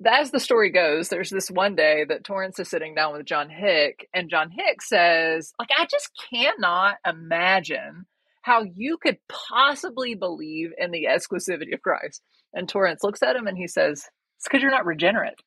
[0.05, 3.51] as the story goes, there's this one day that Torrance is sitting down with John
[3.51, 8.07] Hick, and John Hick says, like, I just cannot imagine
[8.43, 12.23] how you could possibly believe in the exclusivity of Christ.
[12.53, 14.05] And Torrance looks at him and he says,
[14.39, 15.41] It's because you're not regenerate.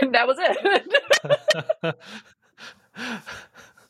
[0.00, 1.94] And that was it.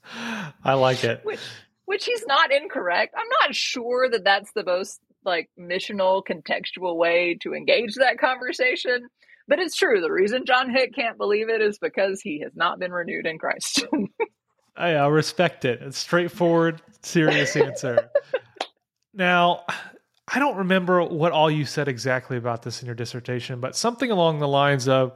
[0.65, 1.21] I like it.
[1.25, 1.41] Which,
[1.85, 3.15] which he's not incorrect.
[3.17, 9.09] I'm not sure that that's the most like missional contextual way to engage that conversation
[9.51, 10.01] but it's true.
[10.01, 13.37] The reason John Hick can't believe it is because he has not been renewed in
[13.37, 13.85] Christ.
[14.81, 15.83] Oh, I, I respect it.
[15.83, 18.11] It's a straightforward, serious answer.
[19.15, 19.65] now,
[20.33, 24.11] I don't remember what all you said exactly about this in your dissertation, but something
[24.11, 25.13] along the lines of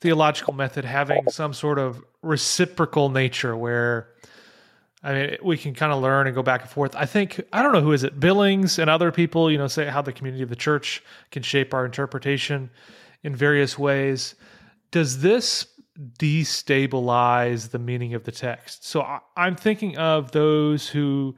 [0.00, 4.08] theological method having some sort of reciprocal nature where
[5.02, 6.96] I mean, we can kind of learn and go back and forth.
[6.96, 9.86] I think I don't know who is it, Billings and other people, you know, say
[9.86, 12.70] how the community of the church can shape our interpretation
[13.22, 14.34] in various ways.
[14.90, 15.66] Does this
[16.18, 18.86] destabilize the meaning of the text?
[18.86, 21.36] So I, I'm thinking of those who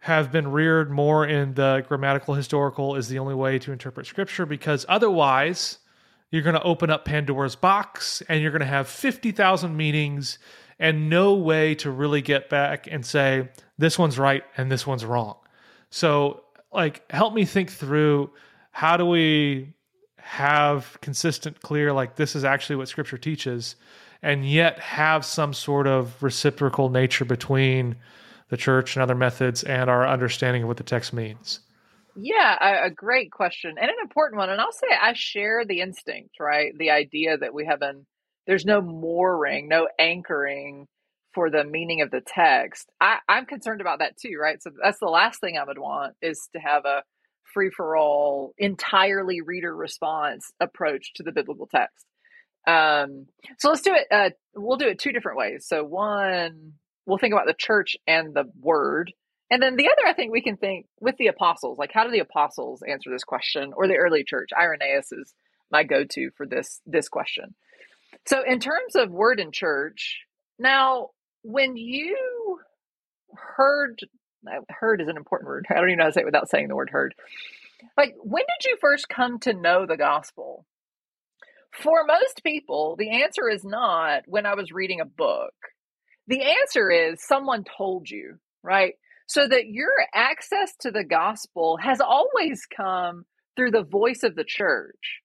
[0.00, 4.46] have been reared more in the grammatical historical is the only way to interpret scripture
[4.46, 5.78] because otherwise
[6.30, 10.38] you're going to open up Pandora's box and you're going to have 50,000 meanings
[10.78, 15.04] and no way to really get back and say this one's right and this one's
[15.04, 15.36] wrong.
[15.90, 18.30] So like help me think through
[18.70, 19.74] how do we
[20.28, 23.76] have consistent, clear, like this is actually what scripture teaches,
[24.22, 27.96] and yet have some sort of reciprocal nature between
[28.50, 31.60] the church and other methods and our understanding of what the text means?
[32.14, 34.50] Yeah, a, a, great question and an important one.
[34.50, 36.76] And I'll say I share the instinct, right?
[36.76, 38.06] The idea that we have an
[38.46, 40.86] there's no mooring, no anchoring
[41.32, 42.90] for the meaning of the text.
[43.00, 44.62] I, I'm concerned about that too, right?
[44.62, 47.02] So that's the last thing I would want is to have a
[47.52, 52.04] free for all, entirely reader response approach to the biblical text.
[52.66, 53.26] Um,
[53.58, 54.06] so let's do it.
[54.10, 55.66] Uh, we'll do it two different ways.
[55.66, 56.74] So one,
[57.06, 59.12] we'll think about the church and the word,
[59.50, 61.78] and then the other, I think we can think with the apostles.
[61.78, 64.50] Like, how do the apostles answer this question, or the early church?
[64.58, 65.32] Irenaeus is
[65.70, 67.54] my go-to for this this question.
[68.26, 70.20] So, in terms of word and church,
[70.58, 71.10] now
[71.42, 72.58] when you
[73.34, 74.00] heard
[74.46, 75.66] Uh, heard is an important word.
[75.70, 77.14] I don't even know how to say it without saying the word heard.
[77.96, 80.66] Like, when did you first come to know the gospel?
[81.72, 85.54] For most people, the answer is not when I was reading a book.
[86.26, 88.94] The answer is someone told you, right?
[89.26, 93.24] So that your access to the gospel has always come
[93.56, 95.20] through the voice of the church.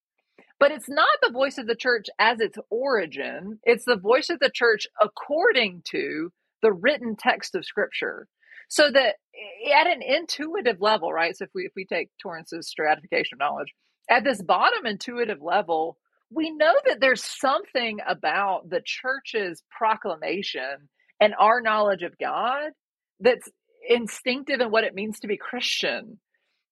[0.60, 4.39] But it's not the voice of the church as its origin, it's the voice of
[4.39, 8.28] the church according to the written text of Scripture
[8.74, 9.16] so that
[9.76, 13.74] at an intuitive level right so if we if we take torrance's stratification of knowledge
[14.10, 15.98] at this bottom intuitive level
[16.32, 22.72] we know that there's something about the church's proclamation and our knowledge of god
[23.20, 23.50] that's
[23.88, 26.20] instinctive in what it means to be christian.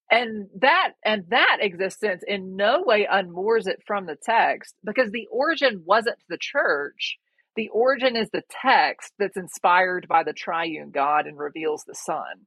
[0.10, 5.28] And that and that existence in no way unmoors it from the text because the
[5.32, 7.18] origin wasn't the church
[7.56, 12.46] the origin is the text that's inspired by the triune God and reveals the Son.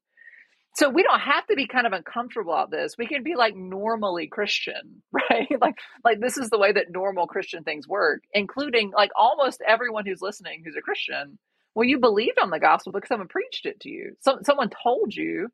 [0.77, 2.97] so we don't have to be kind of uncomfortable about this.
[2.99, 5.49] We can be like normally Christian, right?
[5.61, 10.07] like like this is the way that normal Christian things work, including like almost everyone
[10.07, 11.38] who's listening who's a Christian.
[11.75, 14.14] Well, you believed on the gospel because someone preached it to you.
[14.21, 15.49] Some someone told you,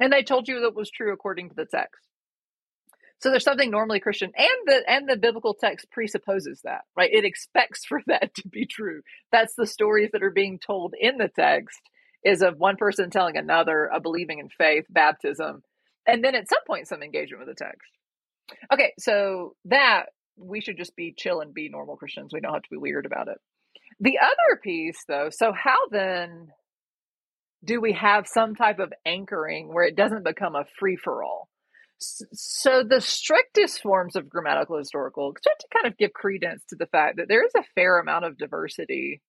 [0.00, 2.00] and they told you that was true according to the text.
[3.20, 7.10] So there's something normally Christian, and the and the biblical text presupposes that, right?
[7.12, 9.02] It expects for that to be true.
[9.30, 11.80] That's the stories that are being told in the text
[12.24, 15.62] is of one person telling another a believing in faith, baptism,
[16.06, 17.90] and then at some point some engagement with the text.
[18.72, 20.06] Okay, so that
[20.36, 22.32] we should just be chill and be normal Christians.
[22.32, 23.38] We don't have to be weird about it.
[24.00, 26.48] The other piece, though, so how then
[27.62, 31.49] do we have some type of anchoring where it doesn't become a free for all?
[32.00, 36.86] So the strictest forms of grammatical historical start to kind of give credence to the
[36.86, 39.20] fact that there is a fair amount of diversity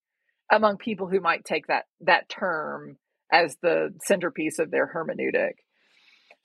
[0.50, 2.96] among people who might take that that term
[3.32, 5.52] as the centerpiece of their hermeneutic.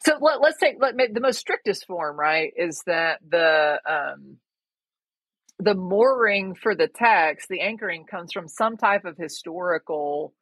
[0.05, 2.51] So let, us take let, the most strictest form, right?
[2.55, 4.37] Is that the um,
[5.59, 10.33] the mooring for the text, the anchoring comes from some type of historical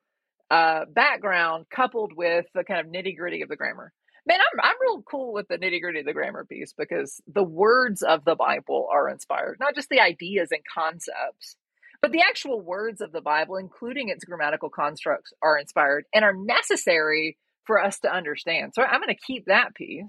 [0.52, 3.94] uh, background coupled with the kind of nitty gritty of the grammar.
[4.28, 7.44] Man, I'm I'm real cool with the nitty gritty of the grammar piece because the
[7.44, 11.58] words of the Bible are inspired, not just the ideas and concepts.
[12.02, 16.36] But the actual words of the Bible, including its grammatical constructs, are inspired and are
[16.36, 18.74] necessary for us to understand.
[18.76, 20.06] So I'm going to keep that piece.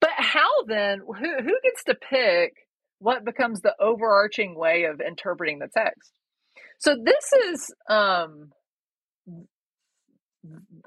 [0.00, 2.52] But how then, who, who gets to pick
[2.98, 6.12] what becomes the overarching way of interpreting the text?
[6.78, 8.50] So this is, um,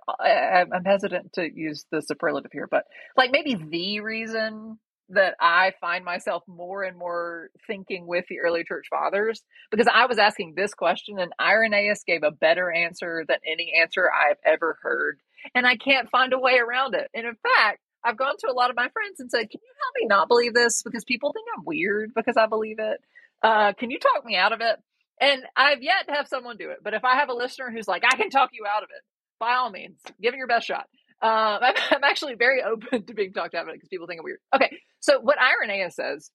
[0.07, 5.73] I, I'm hesitant to use the superlative here, but like maybe the reason that I
[5.79, 9.41] find myself more and more thinking with the early church fathers
[9.71, 14.09] because I was asking this question and Irenaeus gave a better answer than any answer
[14.11, 15.19] I've ever heard.
[15.55, 17.09] And I can't find a way around it.
[17.13, 19.73] And in fact, I've gone to a lot of my friends and said, Can you
[19.81, 20.83] help me not believe this?
[20.83, 22.99] Because people think I'm weird because I believe it.
[23.41, 24.77] Uh, can you talk me out of it?
[25.19, 26.79] And I've yet to have someone do it.
[26.83, 29.03] But if I have a listener who's like, I can talk you out of it,
[29.39, 30.85] by all means, give it your best shot.
[31.21, 31.29] Um,
[31.61, 34.39] I'm, I'm, actually very open to being talked about it because people think I'm weird.
[34.55, 36.31] Okay, so what Irenaeus says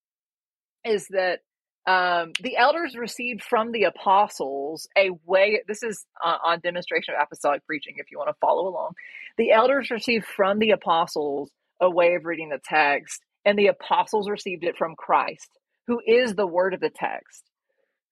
[0.84, 1.40] is that
[1.84, 5.62] um, the elders received from the apostles a way.
[5.66, 7.94] This is uh, on demonstration of apostolic preaching.
[7.96, 8.92] If you want to follow along,
[9.36, 14.30] the elders received from the apostles a way of reading the text, and the apostles
[14.30, 15.48] received it from Christ,
[15.88, 17.42] who is the word of the text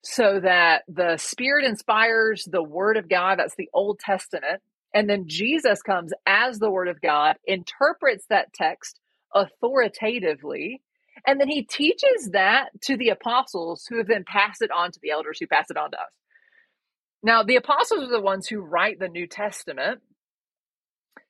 [0.02, 4.62] so that the spirit inspires the word of God, that's the Old Testament,
[4.94, 8.98] and then Jesus comes as the word of God, interprets that text
[9.34, 10.82] authoritatively,
[11.26, 14.98] and then he teaches that to the apostles who have then passed it on to
[15.02, 16.12] the elders who pass it on to us.
[17.22, 20.00] Now, the apostles are the ones who write the New Testament.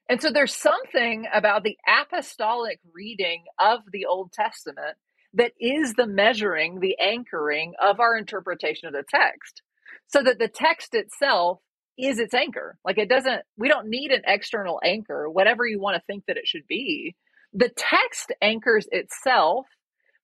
[0.09, 4.97] And so there's something about the apostolic reading of the Old Testament
[5.35, 9.63] that is the measuring, the anchoring of our interpretation of the text.
[10.09, 11.61] So that the text itself
[12.07, 12.79] is its anchor.
[12.85, 16.37] Like it doesn't, we don't need an external anchor, whatever you want to think that
[16.37, 17.15] it should be.
[17.53, 19.67] The text anchors itself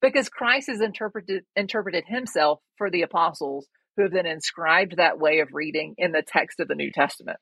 [0.01, 5.41] because Christ has interpreted interpreted himself for the apostles who have then inscribed that way
[5.41, 7.39] of reading in the text of the New Testament.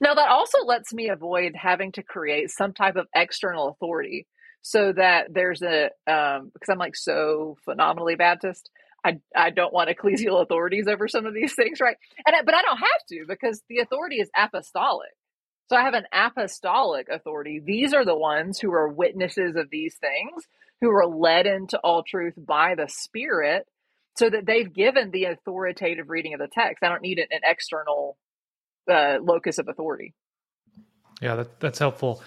[0.00, 4.26] Now that also lets me avoid having to create some type of external authority
[4.62, 8.70] so that there's a um because I'm like so phenomenally Baptist
[9.06, 11.96] I, I don't want ecclesial authorities over some of these things, right?
[12.26, 15.10] And I, but I don't have to because the authority is apostolic.
[15.68, 17.60] So I have an apostolic authority.
[17.64, 20.44] These are the ones who are witnesses of these things,
[20.80, 23.66] who are led into all truth by the Spirit,
[24.16, 26.82] so that they've given the authoritative reading of the text.
[26.82, 28.16] I don't need an, an external
[28.90, 30.14] uh, locus of authority.
[31.20, 32.22] Yeah, that, that's helpful.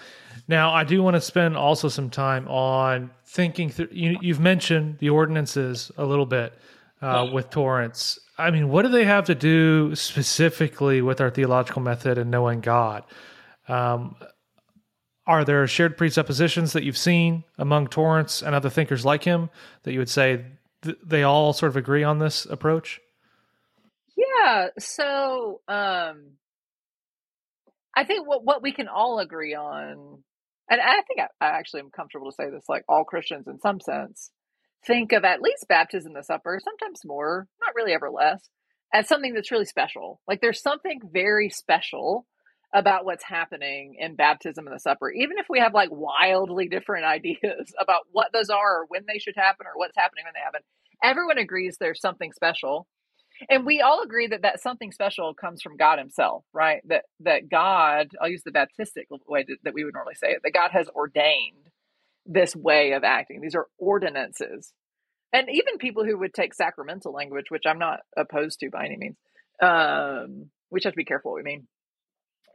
[0.50, 3.90] Now, I do want to spend also some time on thinking through.
[3.92, 6.52] You, have mentioned the ordinances a little bit
[7.00, 8.18] uh, with Torrance.
[8.36, 12.58] I mean, what do they have to do specifically with our theological method and knowing
[12.62, 13.04] God?
[13.68, 14.16] Um,
[15.24, 19.50] are there shared presuppositions that you've seen among Torrance and other thinkers like him
[19.84, 20.46] that you would say
[20.82, 23.00] th- they all sort of agree on this approach?
[24.16, 24.70] Yeah.
[24.80, 26.32] So um,
[27.94, 30.24] I think what what we can all agree on,
[30.70, 33.60] and I think I, I actually am comfortable to say this, like all Christians in
[33.60, 34.30] some sense,
[34.86, 38.48] think of at least baptism the supper, sometimes more, not really ever less,
[38.94, 40.20] as something that's really special.
[40.28, 42.26] Like there's something very special
[42.72, 47.04] about what's happening in baptism and the supper, even if we have like wildly different
[47.06, 50.44] ideas about what those are or when they should happen or what's happening when they
[50.44, 50.60] happen.
[51.02, 52.86] Everyone agrees there's something special.
[53.48, 56.80] And we all agree that that something special comes from God Himself, right?
[56.86, 60.40] That that God, I'll use the Baptistic way to, that we would normally say it,
[60.44, 61.70] that God has ordained
[62.26, 63.40] this way of acting.
[63.40, 64.72] These are ordinances,
[65.32, 68.96] and even people who would take sacramental language, which I'm not opposed to by any
[68.96, 69.16] means,
[69.62, 71.66] um, we just have to be careful what we mean.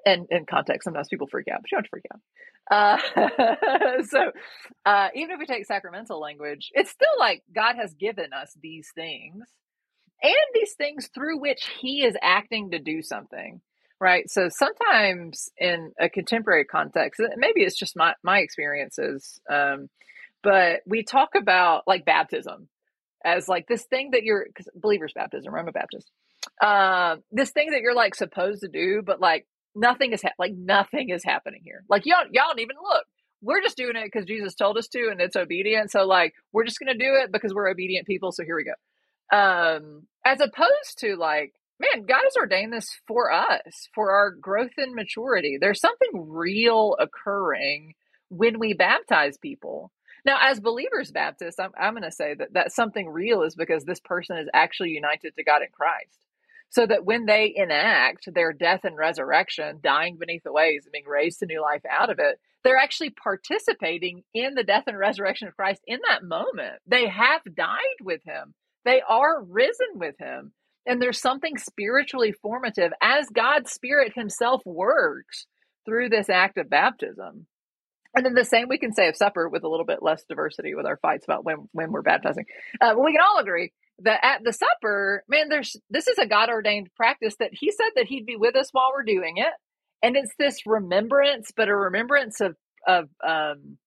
[0.06, 2.22] And in context, sometimes people freak out, but you don't have to freak out.
[2.72, 4.32] Uh, so,
[4.86, 8.90] uh, even if we take sacramental language, it's still like God has given us these
[8.94, 9.46] things
[10.24, 13.62] and these things through which he is acting to do something
[14.02, 14.30] right?
[14.30, 19.90] So sometimes in a contemporary context maybe it's just my, my experiences um,
[20.44, 22.70] but we talk about like baptism
[23.26, 26.12] as like this thing that you're believers baptism i'm a baptist
[26.62, 29.46] uh, this thing that you're like supposed to do but like
[29.76, 31.84] nothing is ha- like nothing is happening here.
[31.90, 33.06] Like y'all y'all don't even look.
[33.42, 35.92] We're just doing it because jesus told us to and it's obedient.
[35.92, 38.32] So like we're just gonna do it because we're obedient people.
[38.32, 38.74] So here we go
[39.32, 44.72] um as opposed to like man god has ordained this for us for our growth
[44.78, 45.58] and maturity.
[45.60, 47.94] There's something real occurring
[48.30, 49.92] when we baptize people.
[50.26, 53.84] Now as believers baptists i'm, I'm going to say that that something real is because
[53.84, 56.20] this person is actually united to god in christ.
[56.70, 61.06] So that when they enact their death and resurrection dying beneath the waves and being
[61.08, 65.48] raised to new life out of it they're actually participating in the death and resurrection
[65.48, 66.82] of christ in that moment.
[66.88, 68.54] They have died with him
[68.86, 70.54] they are risen with him.
[70.86, 75.48] And there's something spiritually formative as God's Spirit Himself works
[75.86, 77.48] through this act of baptism.
[78.16, 80.74] And then the same we can say of supper with a little bit less diversity
[80.74, 82.46] with our fights about when, when we're baptizing.
[82.80, 86.50] Uh, we can all agree that at the supper, man, there's this is a God
[86.50, 89.54] ordained practice that He said that He'd be with us while we're doing it.
[90.02, 92.56] And it's this remembrance, but a remembrance of
[92.88, 93.78] of um,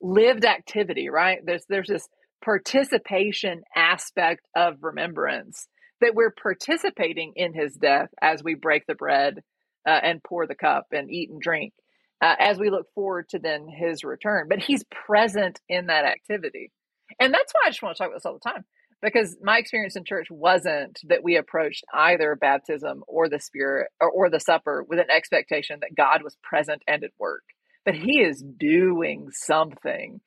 [0.00, 1.38] lived activity, right?
[1.44, 2.08] There's there's this
[2.44, 5.66] participation aspect of remembrance
[6.00, 9.42] that we're participating in his death as we break the bread
[9.86, 11.72] uh, and pour the cup and eat and drink
[12.20, 14.46] uh, as we look forward to then his return.
[14.48, 16.70] But he's present in that activity.
[17.20, 18.64] And that's why i just want to talk about this all the time
[19.02, 24.10] because my experience in church wasn't that we approached either baptism or the spirit or,
[24.10, 27.44] or the supper with an expectation that god was present and at work
[27.84, 30.20] but he is doing something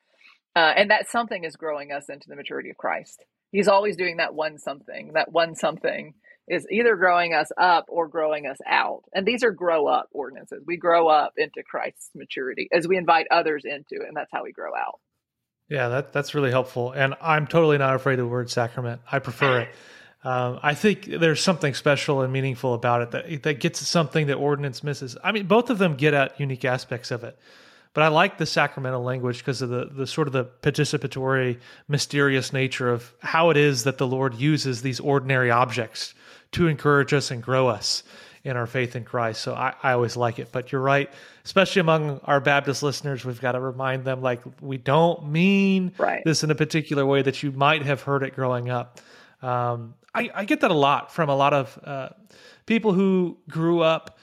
[0.56, 3.24] uh, and that something is growing us into the maturity of Christ.
[3.52, 5.12] He's always doing that one something.
[5.14, 6.14] That one something
[6.48, 9.02] is either growing us up or growing us out.
[9.14, 10.62] And these are grow up ordinances.
[10.66, 14.44] We grow up into Christ's maturity as we invite others into it, and that's how
[14.44, 15.00] we grow out.
[15.68, 16.92] Yeah, that that's really helpful.
[16.92, 19.02] And I'm totally not afraid of the word sacrament.
[19.10, 19.68] I prefer it.
[20.24, 24.34] Um, I think there's something special and meaningful about it that that gets something that
[24.34, 25.16] ordinance misses.
[25.22, 27.38] I mean, both of them get at unique aspects of it.
[27.98, 32.52] But I like the sacramental language because of the, the sort of the participatory, mysterious
[32.52, 36.14] nature of how it is that the Lord uses these ordinary objects
[36.52, 38.04] to encourage us and grow us
[38.44, 39.40] in our faith in Christ.
[39.40, 40.52] So I, I always like it.
[40.52, 41.10] But you're right,
[41.44, 46.22] especially among our Baptist listeners, we've got to remind them like we don't mean right.
[46.24, 49.00] this in a particular way that you might have heard it growing up.
[49.42, 52.10] Um, I, I, get that a lot from a lot of uh,
[52.64, 54.20] people who grew up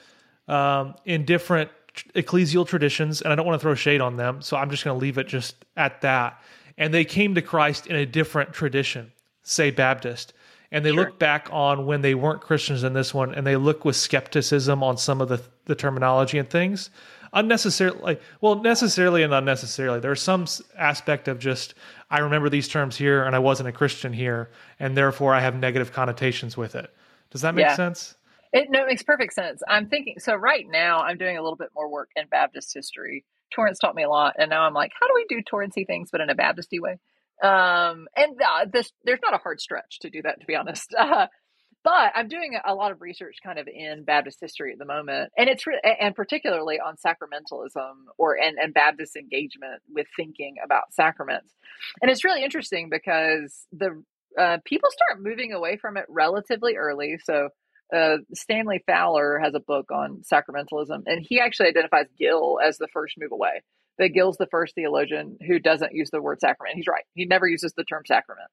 [0.48, 1.70] um, in different
[2.14, 4.98] ecclesial traditions, and I don't want to throw shade on them, so I'm just going
[4.98, 6.40] to leave it just at that.
[6.78, 10.32] And they came to Christ in a different tradition, say Baptist.
[10.72, 11.04] And they sure.
[11.04, 14.82] look back on when they weren't Christians in this one, and they look with skepticism
[14.82, 16.90] on some of the, the terminology and things.
[17.32, 20.00] Unnecessarily, well, necessarily and unnecessarily.
[20.00, 21.74] There's some aspect of just,
[22.10, 25.54] I remember these terms here, and I wasn't a Christian here, and therefore I have
[25.54, 26.92] negative connotations with it.
[27.30, 27.76] Does that make yeah.
[27.76, 28.14] sense?
[28.56, 29.62] It no, it makes perfect sense.
[29.68, 33.22] I'm thinking so right now I'm doing a little bit more work in Baptist history.
[33.54, 36.08] Torrance taught me a lot, and now I'm like, how do we do Torrancy things
[36.10, 36.98] but in a Baptisty way?
[37.42, 40.94] Um, and uh, this there's not a hard stretch to do that, to be honest.
[40.98, 41.26] Uh,
[41.84, 45.32] but I'm doing a lot of research kind of in Baptist history at the moment,
[45.36, 50.94] and it's re- and particularly on sacramentalism or and, and Baptist engagement with thinking about
[50.94, 51.52] sacraments.
[52.00, 54.02] And it's really interesting because the
[54.40, 57.18] uh, people start moving away from it relatively early.
[57.22, 57.50] So
[57.94, 62.88] uh, Stanley Fowler has a book on sacramentalism, and he actually identifies Gill as the
[62.92, 63.62] first move away.
[63.98, 66.76] That Gill's the first theologian who doesn't use the word sacrament.
[66.76, 68.50] He's right; he never uses the term sacrament.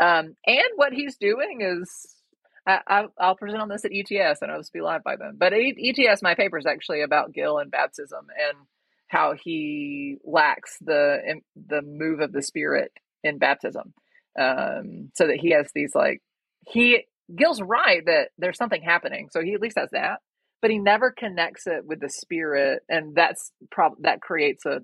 [0.00, 2.06] Um, and what he's doing is,
[2.66, 5.36] I, will present on this at ETS, and I'll just be live by then.
[5.36, 8.58] But ETS, my paper is actually about Gill and baptism and
[9.08, 13.92] how he lacks the the move of the Spirit in baptism,
[14.38, 16.22] um, so that he has these like
[16.66, 17.04] he
[17.34, 20.20] Gill's right that there's something happening, so he at least has that,
[20.62, 24.80] but he never connects it with the spirit, and that's prob- that creates a,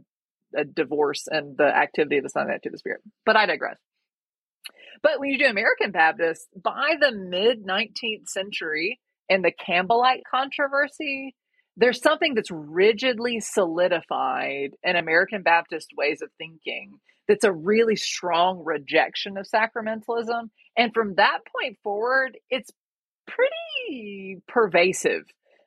[0.57, 3.01] a divorce and the activity of the Son to the the Spirit.
[3.25, 3.79] But I digress.
[5.03, 11.35] But when you do American Baptist, by the mid 19th century and the Campbellite controversy,
[11.77, 18.63] there's something that's rigidly solidified in American Baptist ways of thinking that's a really strong
[18.65, 20.51] rejection of sacramentalism.
[20.77, 22.71] And from that point forward, it's
[23.27, 25.23] pretty pervasive.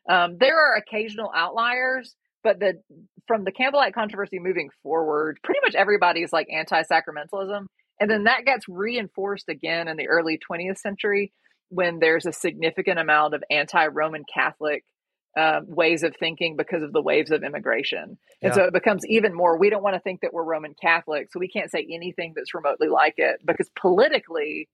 [0.09, 2.81] Um, there are occasional outliers, but the
[3.27, 7.65] from the Campbellite controversy moving forward, pretty much everybody is like anti-sacramentalism,
[7.99, 11.31] and then that gets reinforced again in the early 20th century
[11.69, 14.83] when there's a significant amount of anti-Roman Catholic
[15.35, 18.17] uh, ways of thinking because of the waves of immigration.
[18.41, 18.53] And yeah.
[18.53, 21.39] so it becomes even more, we don't want to think that we're Roman Catholic, so
[21.39, 24.69] we can't say anything that's remotely like it because politically,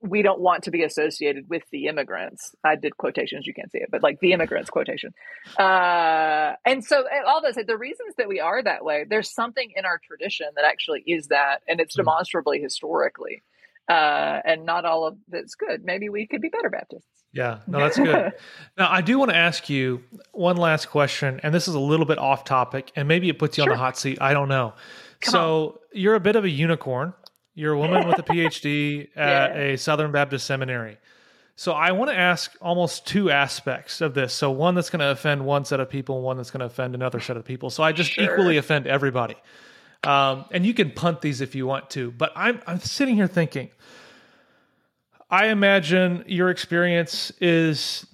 [0.00, 2.54] we don't want to be associated with the immigrants.
[2.62, 5.14] I did quotations, you can't see it, but like the immigrants quotation.
[5.58, 9.84] Uh, and so all those, the reasons that we are that way, there's something in
[9.86, 12.02] our tradition that actually is that, and it's hmm.
[12.02, 13.42] demonstrably historically.
[13.88, 15.84] Uh, and not all of it's good.
[15.84, 17.23] Maybe we could be better Baptists.
[17.34, 18.32] Yeah, no, that's good.
[18.78, 22.06] now, I do want to ask you one last question, and this is a little
[22.06, 23.72] bit off topic, and maybe it puts you sure.
[23.72, 24.18] on the hot seat.
[24.20, 24.72] I don't know.
[25.20, 25.72] Come so, on.
[25.92, 27.12] you're a bit of a unicorn.
[27.54, 29.62] You're a woman with a PhD at yeah.
[29.62, 30.96] a Southern Baptist seminary.
[31.56, 34.32] So I want to ask almost two aspects of this.
[34.32, 36.66] So one that's going to offend one set of people, and one that's going to
[36.66, 37.68] offend another set of people.
[37.68, 38.24] So I just sure.
[38.24, 39.36] equally offend everybody.
[40.04, 42.12] Um, and you can punt these if you want to.
[42.12, 43.70] But I'm I'm sitting here thinking.
[45.34, 48.06] I imagine your experience is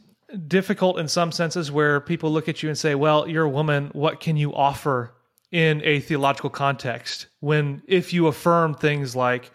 [0.49, 3.91] difficult in some senses where people look at you and say, "Well, you're a woman.
[3.93, 5.13] What can you offer
[5.51, 9.51] in a theological context when if you affirm things like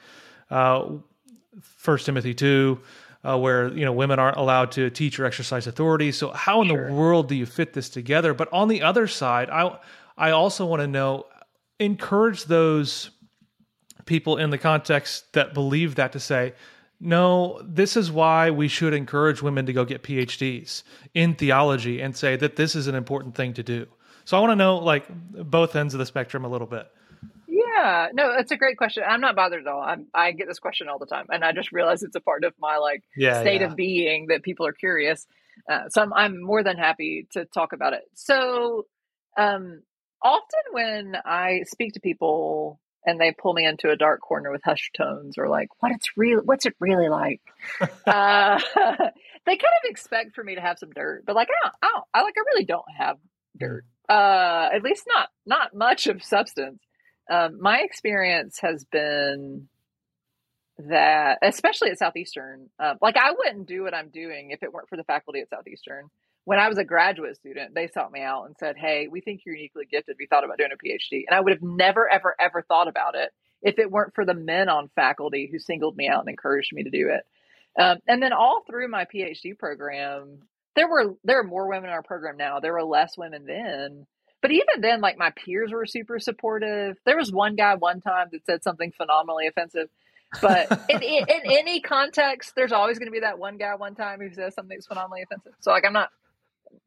[0.52, 0.90] uh,
[1.60, 2.82] First Timothy two,
[3.24, 6.12] uh, where you know women aren't allowed to teach or exercise authority.
[6.12, 6.88] So how in sure.
[6.88, 8.36] the world do you fit this together?
[8.36, 9.76] But on the other side, I
[10.16, 11.26] I also want to know
[11.80, 13.10] encourage those
[14.06, 16.54] people in the context that believe that to say.
[17.00, 20.84] No, this is why we should encourage women to go get PhDs
[21.14, 23.88] in theology and say that this is an important thing to do.
[24.24, 26.90] So I want to know like both ends of the spectrum a little bit.
[27.48, 29.04] Yeah, no, that's a great question.
[29.08, 29.82] I'm not bothered at all.
[29.82, 32.44] I'm, I get this question all the time, and I just realize it's a part
[32.44, 33.68] of my like yeah, state yeah.
[33.68, 35.28] of being that people are curious.
[35.70, 38.04] Uh, so I'm, I'm more than happy to talk about it.
[38.14, 38.86] So,
[39.38, 39.84] um,
[40.24, 44.64] often when I speak to people and they pull me into a dark corner with
[44.64, 47.42] hushed tones or like, what it's real, what's it really like?
[47.82, 48.60] uh,
[49.46, 51.88] they kind of expect for me to have some dirt, but like, I don't, I,
[51.94, 53.18] don't, I like, I really don't have
[53.58, 53.86] dirt.
[54.08, 56.80] Uh, at least not not much of substance.
[57.30, 59.68] Um, my experience has been
[60.78, 64.90] that, especially at Southeastern, uh, like I wouldn't do what I'm doing if it weren't
[64.90, 66.10] for the faculty at Southeastern.
[66.46, 69.42] When I was a graduate student, they sought me out and said, "Hey, we think
[69.46, 70.16] you're uniquely gifted.
[70.18, 73.16] We thought about doing a PhD," and I would have never, ever, ever thought about
[73.16, 73.32] it
[73.62, 76.84] if it weren't for the men on faculty who singled me out and encouraged me
[76.84, 77.26] to do it.
[77.82, 80.40] Um, and then all through my PhD program,
[80.76, 82.60] there were there are more women in our program now.
[82.60, 84.06] There were less women then.
[84.42, 86.98] But even then, like my peers were super supportive.
[87.06, 89.90] There was one guy one time that said something phenomenally offensive.
[90.42, 93.96] But in, in, in, any context, there's always going to be that one guy one
[93.96, 95.54] time who says something that's phenomenally offensive.
[95.62, 96.10] So like I'm not.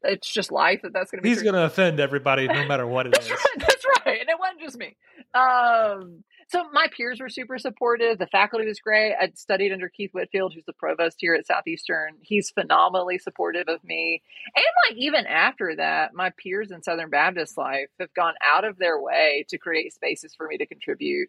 [0.03, 1.29] It's just life that that's going to be.
[1.29, 3.33] He's going to offend everybody no matter what it that's is.
[3.33, 4.97] Right, that's right, and it wasn't just me.
[5.35, 8.19] Um, so my peers were super supportive.
[8.19, 9.15] The faculty was great.
[9.21, 12.15] I studied under Keith Whitfield, who's the provost here at Southeastern.
[12.23, 14.23] He's phenomenally supportive of me.
[14.57, 18.79] And like even after that, my peers in Southern Baptist life have gone out of
[18.79, 21.29] their way to create spaces for me to contribute.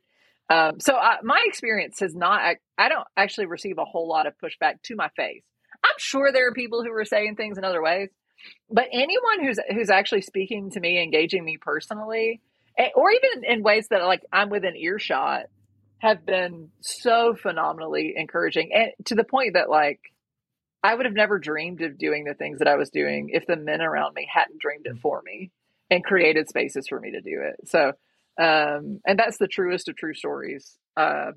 [0.49, 2.41] Um, so I, my experience has not.
[2.41, 5.43] I, I don't actually receive a whole lot of pushback to my face.
[5.83, 8.09] I'm sure there are people who are saying things in other ways,
[8.69, 12.41] but anyone who's who's actually speaking to me, engaging me personally,
[12.95, 15.45] or even in ways that like I'm within earshot
[15.99, 19.99] have been so phenomenally encouraging and to the point that like
[20.81, 23.57] I would have never dreamed of doing the things that I was doing if the
[23.57, 25.51] men around me hadn't dreamed it for me
[25.89, 27.67] and created spaces for me to do it.
[27.67, 27.89] So,
[28.41, 31.31] um, and that's the truest of true stories uh,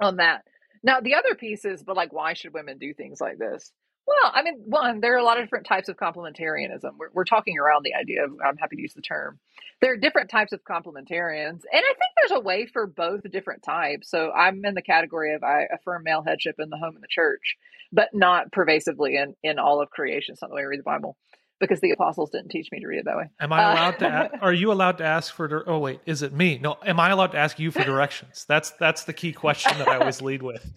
[0.00, 0.42] on that.
[0.84, 3.72] Now, the other piece is, but like, why should women do things like this?
[4.06, 6.90] Well, I mean, one, there are a lot of different types of complementarianism.
[6.98, 9.38] We're, we're talking around the idea of, I'm happy to use the term.
[9.80, 13.62] There are different types of complementarians, and I think there's a way for both different
[13.62, 14.10] types.
[14.10, 17.08] So I'm in the category of I affirm male headship in the home and the
[17.08, 17.56] church,
[17.92, 20.32] but not pervasively in, in all of creation.
[20.32, 21.16] It's not the way I read the Bible
[21.62, 23.30] because the apostles didn't teach me to read it that way.
[23.40, 24.38] Am I allowed uh, to?
[24.42, 25.62] are you allowed to ask for?
[25.66, 26.58] Oh wait, is it me?
[26.58, 26.76] No.
[26.84, 28.44] Am I allowed to ask you for directions?
[28.48, 30.70] That's that's the key question that I always lead with.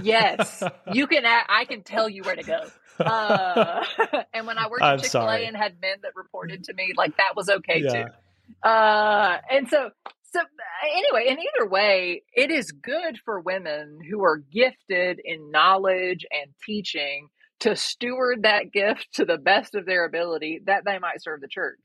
[0.00, 0.62] yes,
[0.92, 1.24] you can.
[1.26, 2.60] I can tell you where to go.
[3.04, 3.84] Uh,
[4.32, 6.94] and when I worked at Chick Fil A and had men that reported to me,
[6.96, 8.04] like that was okay yeah.
[8.04, 8.68] too.
[8.68, 9.90] Uh, and so
[10.32, 10.40] So,
[10.94, 16.52] anyway, in either way, it is good for women who are gifted in knowledge and
[16.64, 17.28] teaching
[17.60, 21.48] to steward that gift to the best of their ability that they might serve the
[21.48, 21.80] church.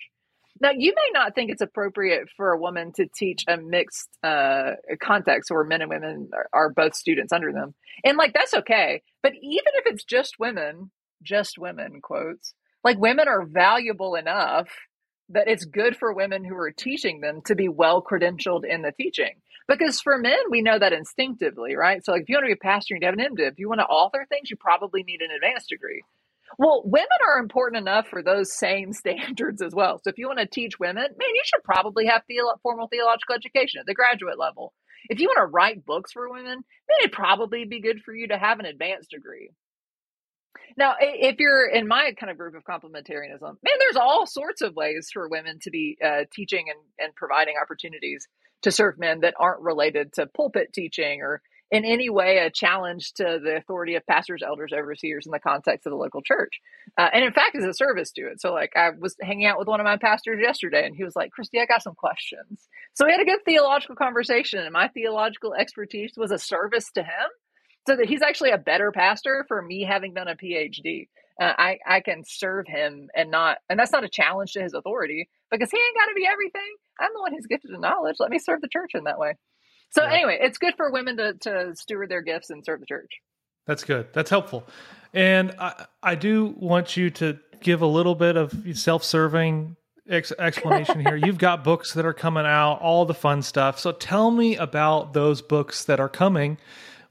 [0.61, 4.73] Now, you may not think it's appropriate for a woman to teach a mixed uh,
[5.01, 7.73] context where men and women are, are both students under them.
[8.05, 9.01] And like, that's okay.
[9.23, 10.91] But even if it's just women,
[11.23, 12.53] just women, quotes,
[12.83, 14.69] like women are valuable enough
[15.33, 18.91] that it's good for women who are teaching them to be well credentialed in the
[18.91, 19.41] teaching.
[19.67, 22.03] Because for men, we know that instinctively, right?
[22.03, 23.53] So, like, if you want to be a pastor, you have an MDiv.
[23.53, 26.03] If you want to author things, you probably need an advanced degree.
[26.57, 29.99] Well, women are important enough for those same standards as well.
[30.03, 32.23] So, if you want to teach women, man, you should probably have
[32.61, 34.73] formal theological education at the graduate level.
[35.09, 38.27] If you want to write books for women, man, it'd probably be good for you
[38.29, 39.51] to have an advanced degree.
[40.77, 44.75] Now, if you're in my kind of group of complementarianism, man, there's all sorts of
[44.75, 48.27] ways for women to be uh, teaching and, and providing opportunities
[48.63, 51.41] to serve men that aren't related to pulpit teaching or
[51.73, 55.87] in any way a challenge to the authority of pastors, elders, overseers in the context
[55.87, 56.59] of the local church.
[56.99, 58.39] Uh, and in fact, as a service to it.
[58.39, 61.15] So, like, I was hanging out with one of my pastors yesterday, and he was
[61.15, 62.67] like, Christy, I got some questions.
[62.93, 67.01] So, we had a good theological conversation, and my theological expertise was a service to
[67.01, 67.29] him
[67.87, 71.07] so that he's actually a better pastor for me having done a PhD.
[71.39, 74.73] Uh, I I can serve him and not, and that's not a challenge to his
[74.73, 76.75] authority because he ain't got to be everything.
[76.99, 78.17] I'm the one who's gifted in knowledge.
[78.19, 79.35] Let me serve the church in that way.
[79.89, 80.13] So yeah.
[80.13, 83.11] anyway, it's good for women to to steward their gifts and serve the church.
[83.65, 84.07] That's good.
[84.13, 84.63] That's helpful.
[85.13, 89.75] And I I do want you to give a little bit of self-serving
[90.09, 91.15] ex- explanation here.
[91.23, 93.79] You've got books that are coming out, all the fun stuff.
[93.79, 96.57] So tell me about those books that are coming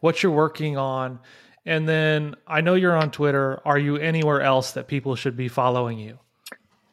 [0.03, 1.21] what you're working on.
[1.65, 3.61] And then I know you're on Twitter.
[3.65, 6.19] Are you anywhere else that people should be following you?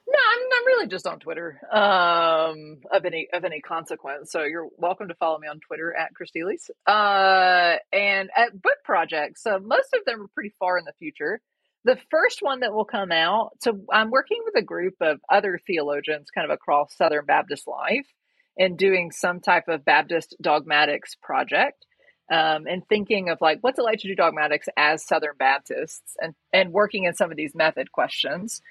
[0.08, 4.32] No, I'm, really just on Twitter um, of any of any consequence.
[4.32, 9.42] So you're welcome to follow me on Twitter at Christielis uh, and at book projects.
[9.42, 11.42] So most of them are pretty far in the future.
[11.86, 13.54] The first one that will come out.
[13.62, 18.06] So I'm working with a group of other theologians, kind of across Southern Baptist life,
[18.56, 21.86] and doing some type of Baptist dogmatics project
[22.30, 26.36] um, and thinking of like what's it like to do dogmatics as Southern Baptists and
[26.54, 28.62] and working in some of these method questions.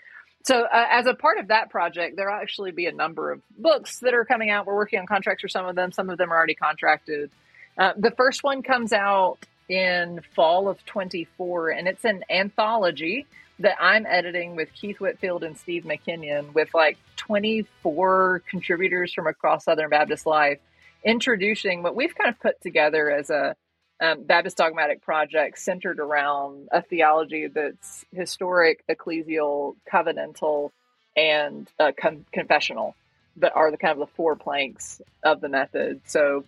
[0.45, 3.99] So uh, as a part of that project, there'll actually be a number of books
[4.01, 4.67] that are coming out.
[4.67, 5.93] We're working on contracts for some of them.
[5.93, 7.31] Some of them are already contracted.
[7.77, 9.39] Uh, the first one comes out
[9.69, 13.27] in fall of 24, and it's an anthology
[13.59, 19.65] that I'm editing with Keith Whitfield and Steve McKinion with like 24 contributors from across
[19.65, 20.61] Southern Baptist life
[21.09, 23.57] introducing what we've kind of put together as a
[24.01, 30.71] um, Baptist dogmatic project centered around a theology that's historic, ecclesial, covenantal,
[31.17, 32.95] and uh, con- confessional
[33.37, 36.03] that are the kind of the four planks of the method.
[36.05, 36.45] So,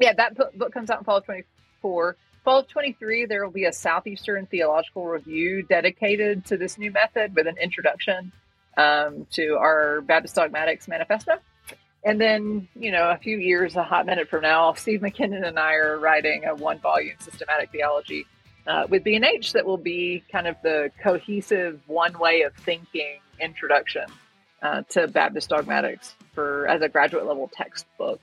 [0.00, 2.16] yeah, that book comes out in fall of 24.
[2.42, 7.34] Fall of 23, there will be a Southeastern Theological Review dedicated to this new method
[7.34, 8.32] with an introduction
[8.76, 11.34] um, to our Baptist Dogmatics Manifesto.
[12.04, 15.58] And then, you know, a few years, a hot minute from now, Steve McKinion and
[15.58, 18.26] I are writing a one volume systematic theology
[18.66, 24.04] uh, with B&H that will be kind of the cohesive one way of thinking introduction
[24.62, 28.20] uh, to Baptist dogmatics for as a graduate level textbook.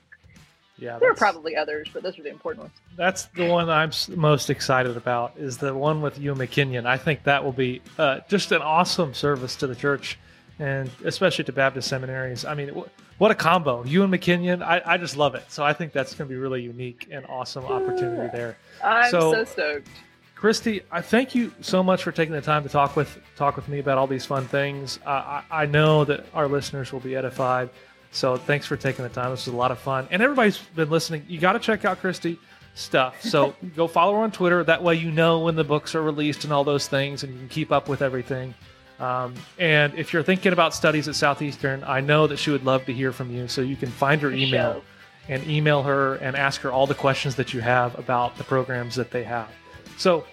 [0.78, 2.74] Yeah, there are probably others, but those are the important ones.
[2.96, 5.34] That's the one I'm most excited about.
[5.36, 6.86] Is the one with you McKinion.
[6.86, 10.18] I think that will be uh, just an awesome service to the church,
[10.62, 12.44] and especially to Baptist seminaries.
[12.44, 12.70] I mean,
[13.18, 13.84] what a combo.
[13.84, 15.42] You and McKinion, I, I just love it.
[15.48, 18.56] So I think that's going to be really unique and awesome opportunity there.
[18.82, 19.88] I'm so, so stoked.
[20.36, 23.68] Christy, I thank you so much for taking the time to talk with talk with
[23.68, 25.00] me about all these fun things.
[25.04, 27.68] Uh, I, I know that our listeners will be edified.
[28.12, 29.30] So thanks for taking the time.
[29.30, 30.06] This was a lot of fun.
[30.12, 31.24] And everybody's been listening.
[31.28, 32.38] You got to check out Christy
[32.74, 33.20] stuff.
[33.20, 34.62] So go follow her on Twitter.
[34.62, 37.38] That way you know when the books are released and all those things, and you
[37.40, 38.54] can keep up with everything.
[39.00, 42.84] Um, and if you're thinking about studies at Southeastern, I know that she would love
[42.86, 43.48] to hear from you.
[43.48, 44.82] So you can find her email
[45.28, 48.94] and email her and ask her all the questions that you have about the programs
[48.96, 49.48] that they have.
[49.96, 50.24] So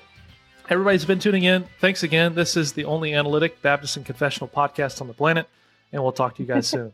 [0.70, 1.66] everybody's been tuning in.
[1.80, 2.36] Thanks again.
[2.36, 5.47] This is the only analytic Baptist and confessional podcast on the planet,
[5.91, 6.93] and we'll talk to you guys soon.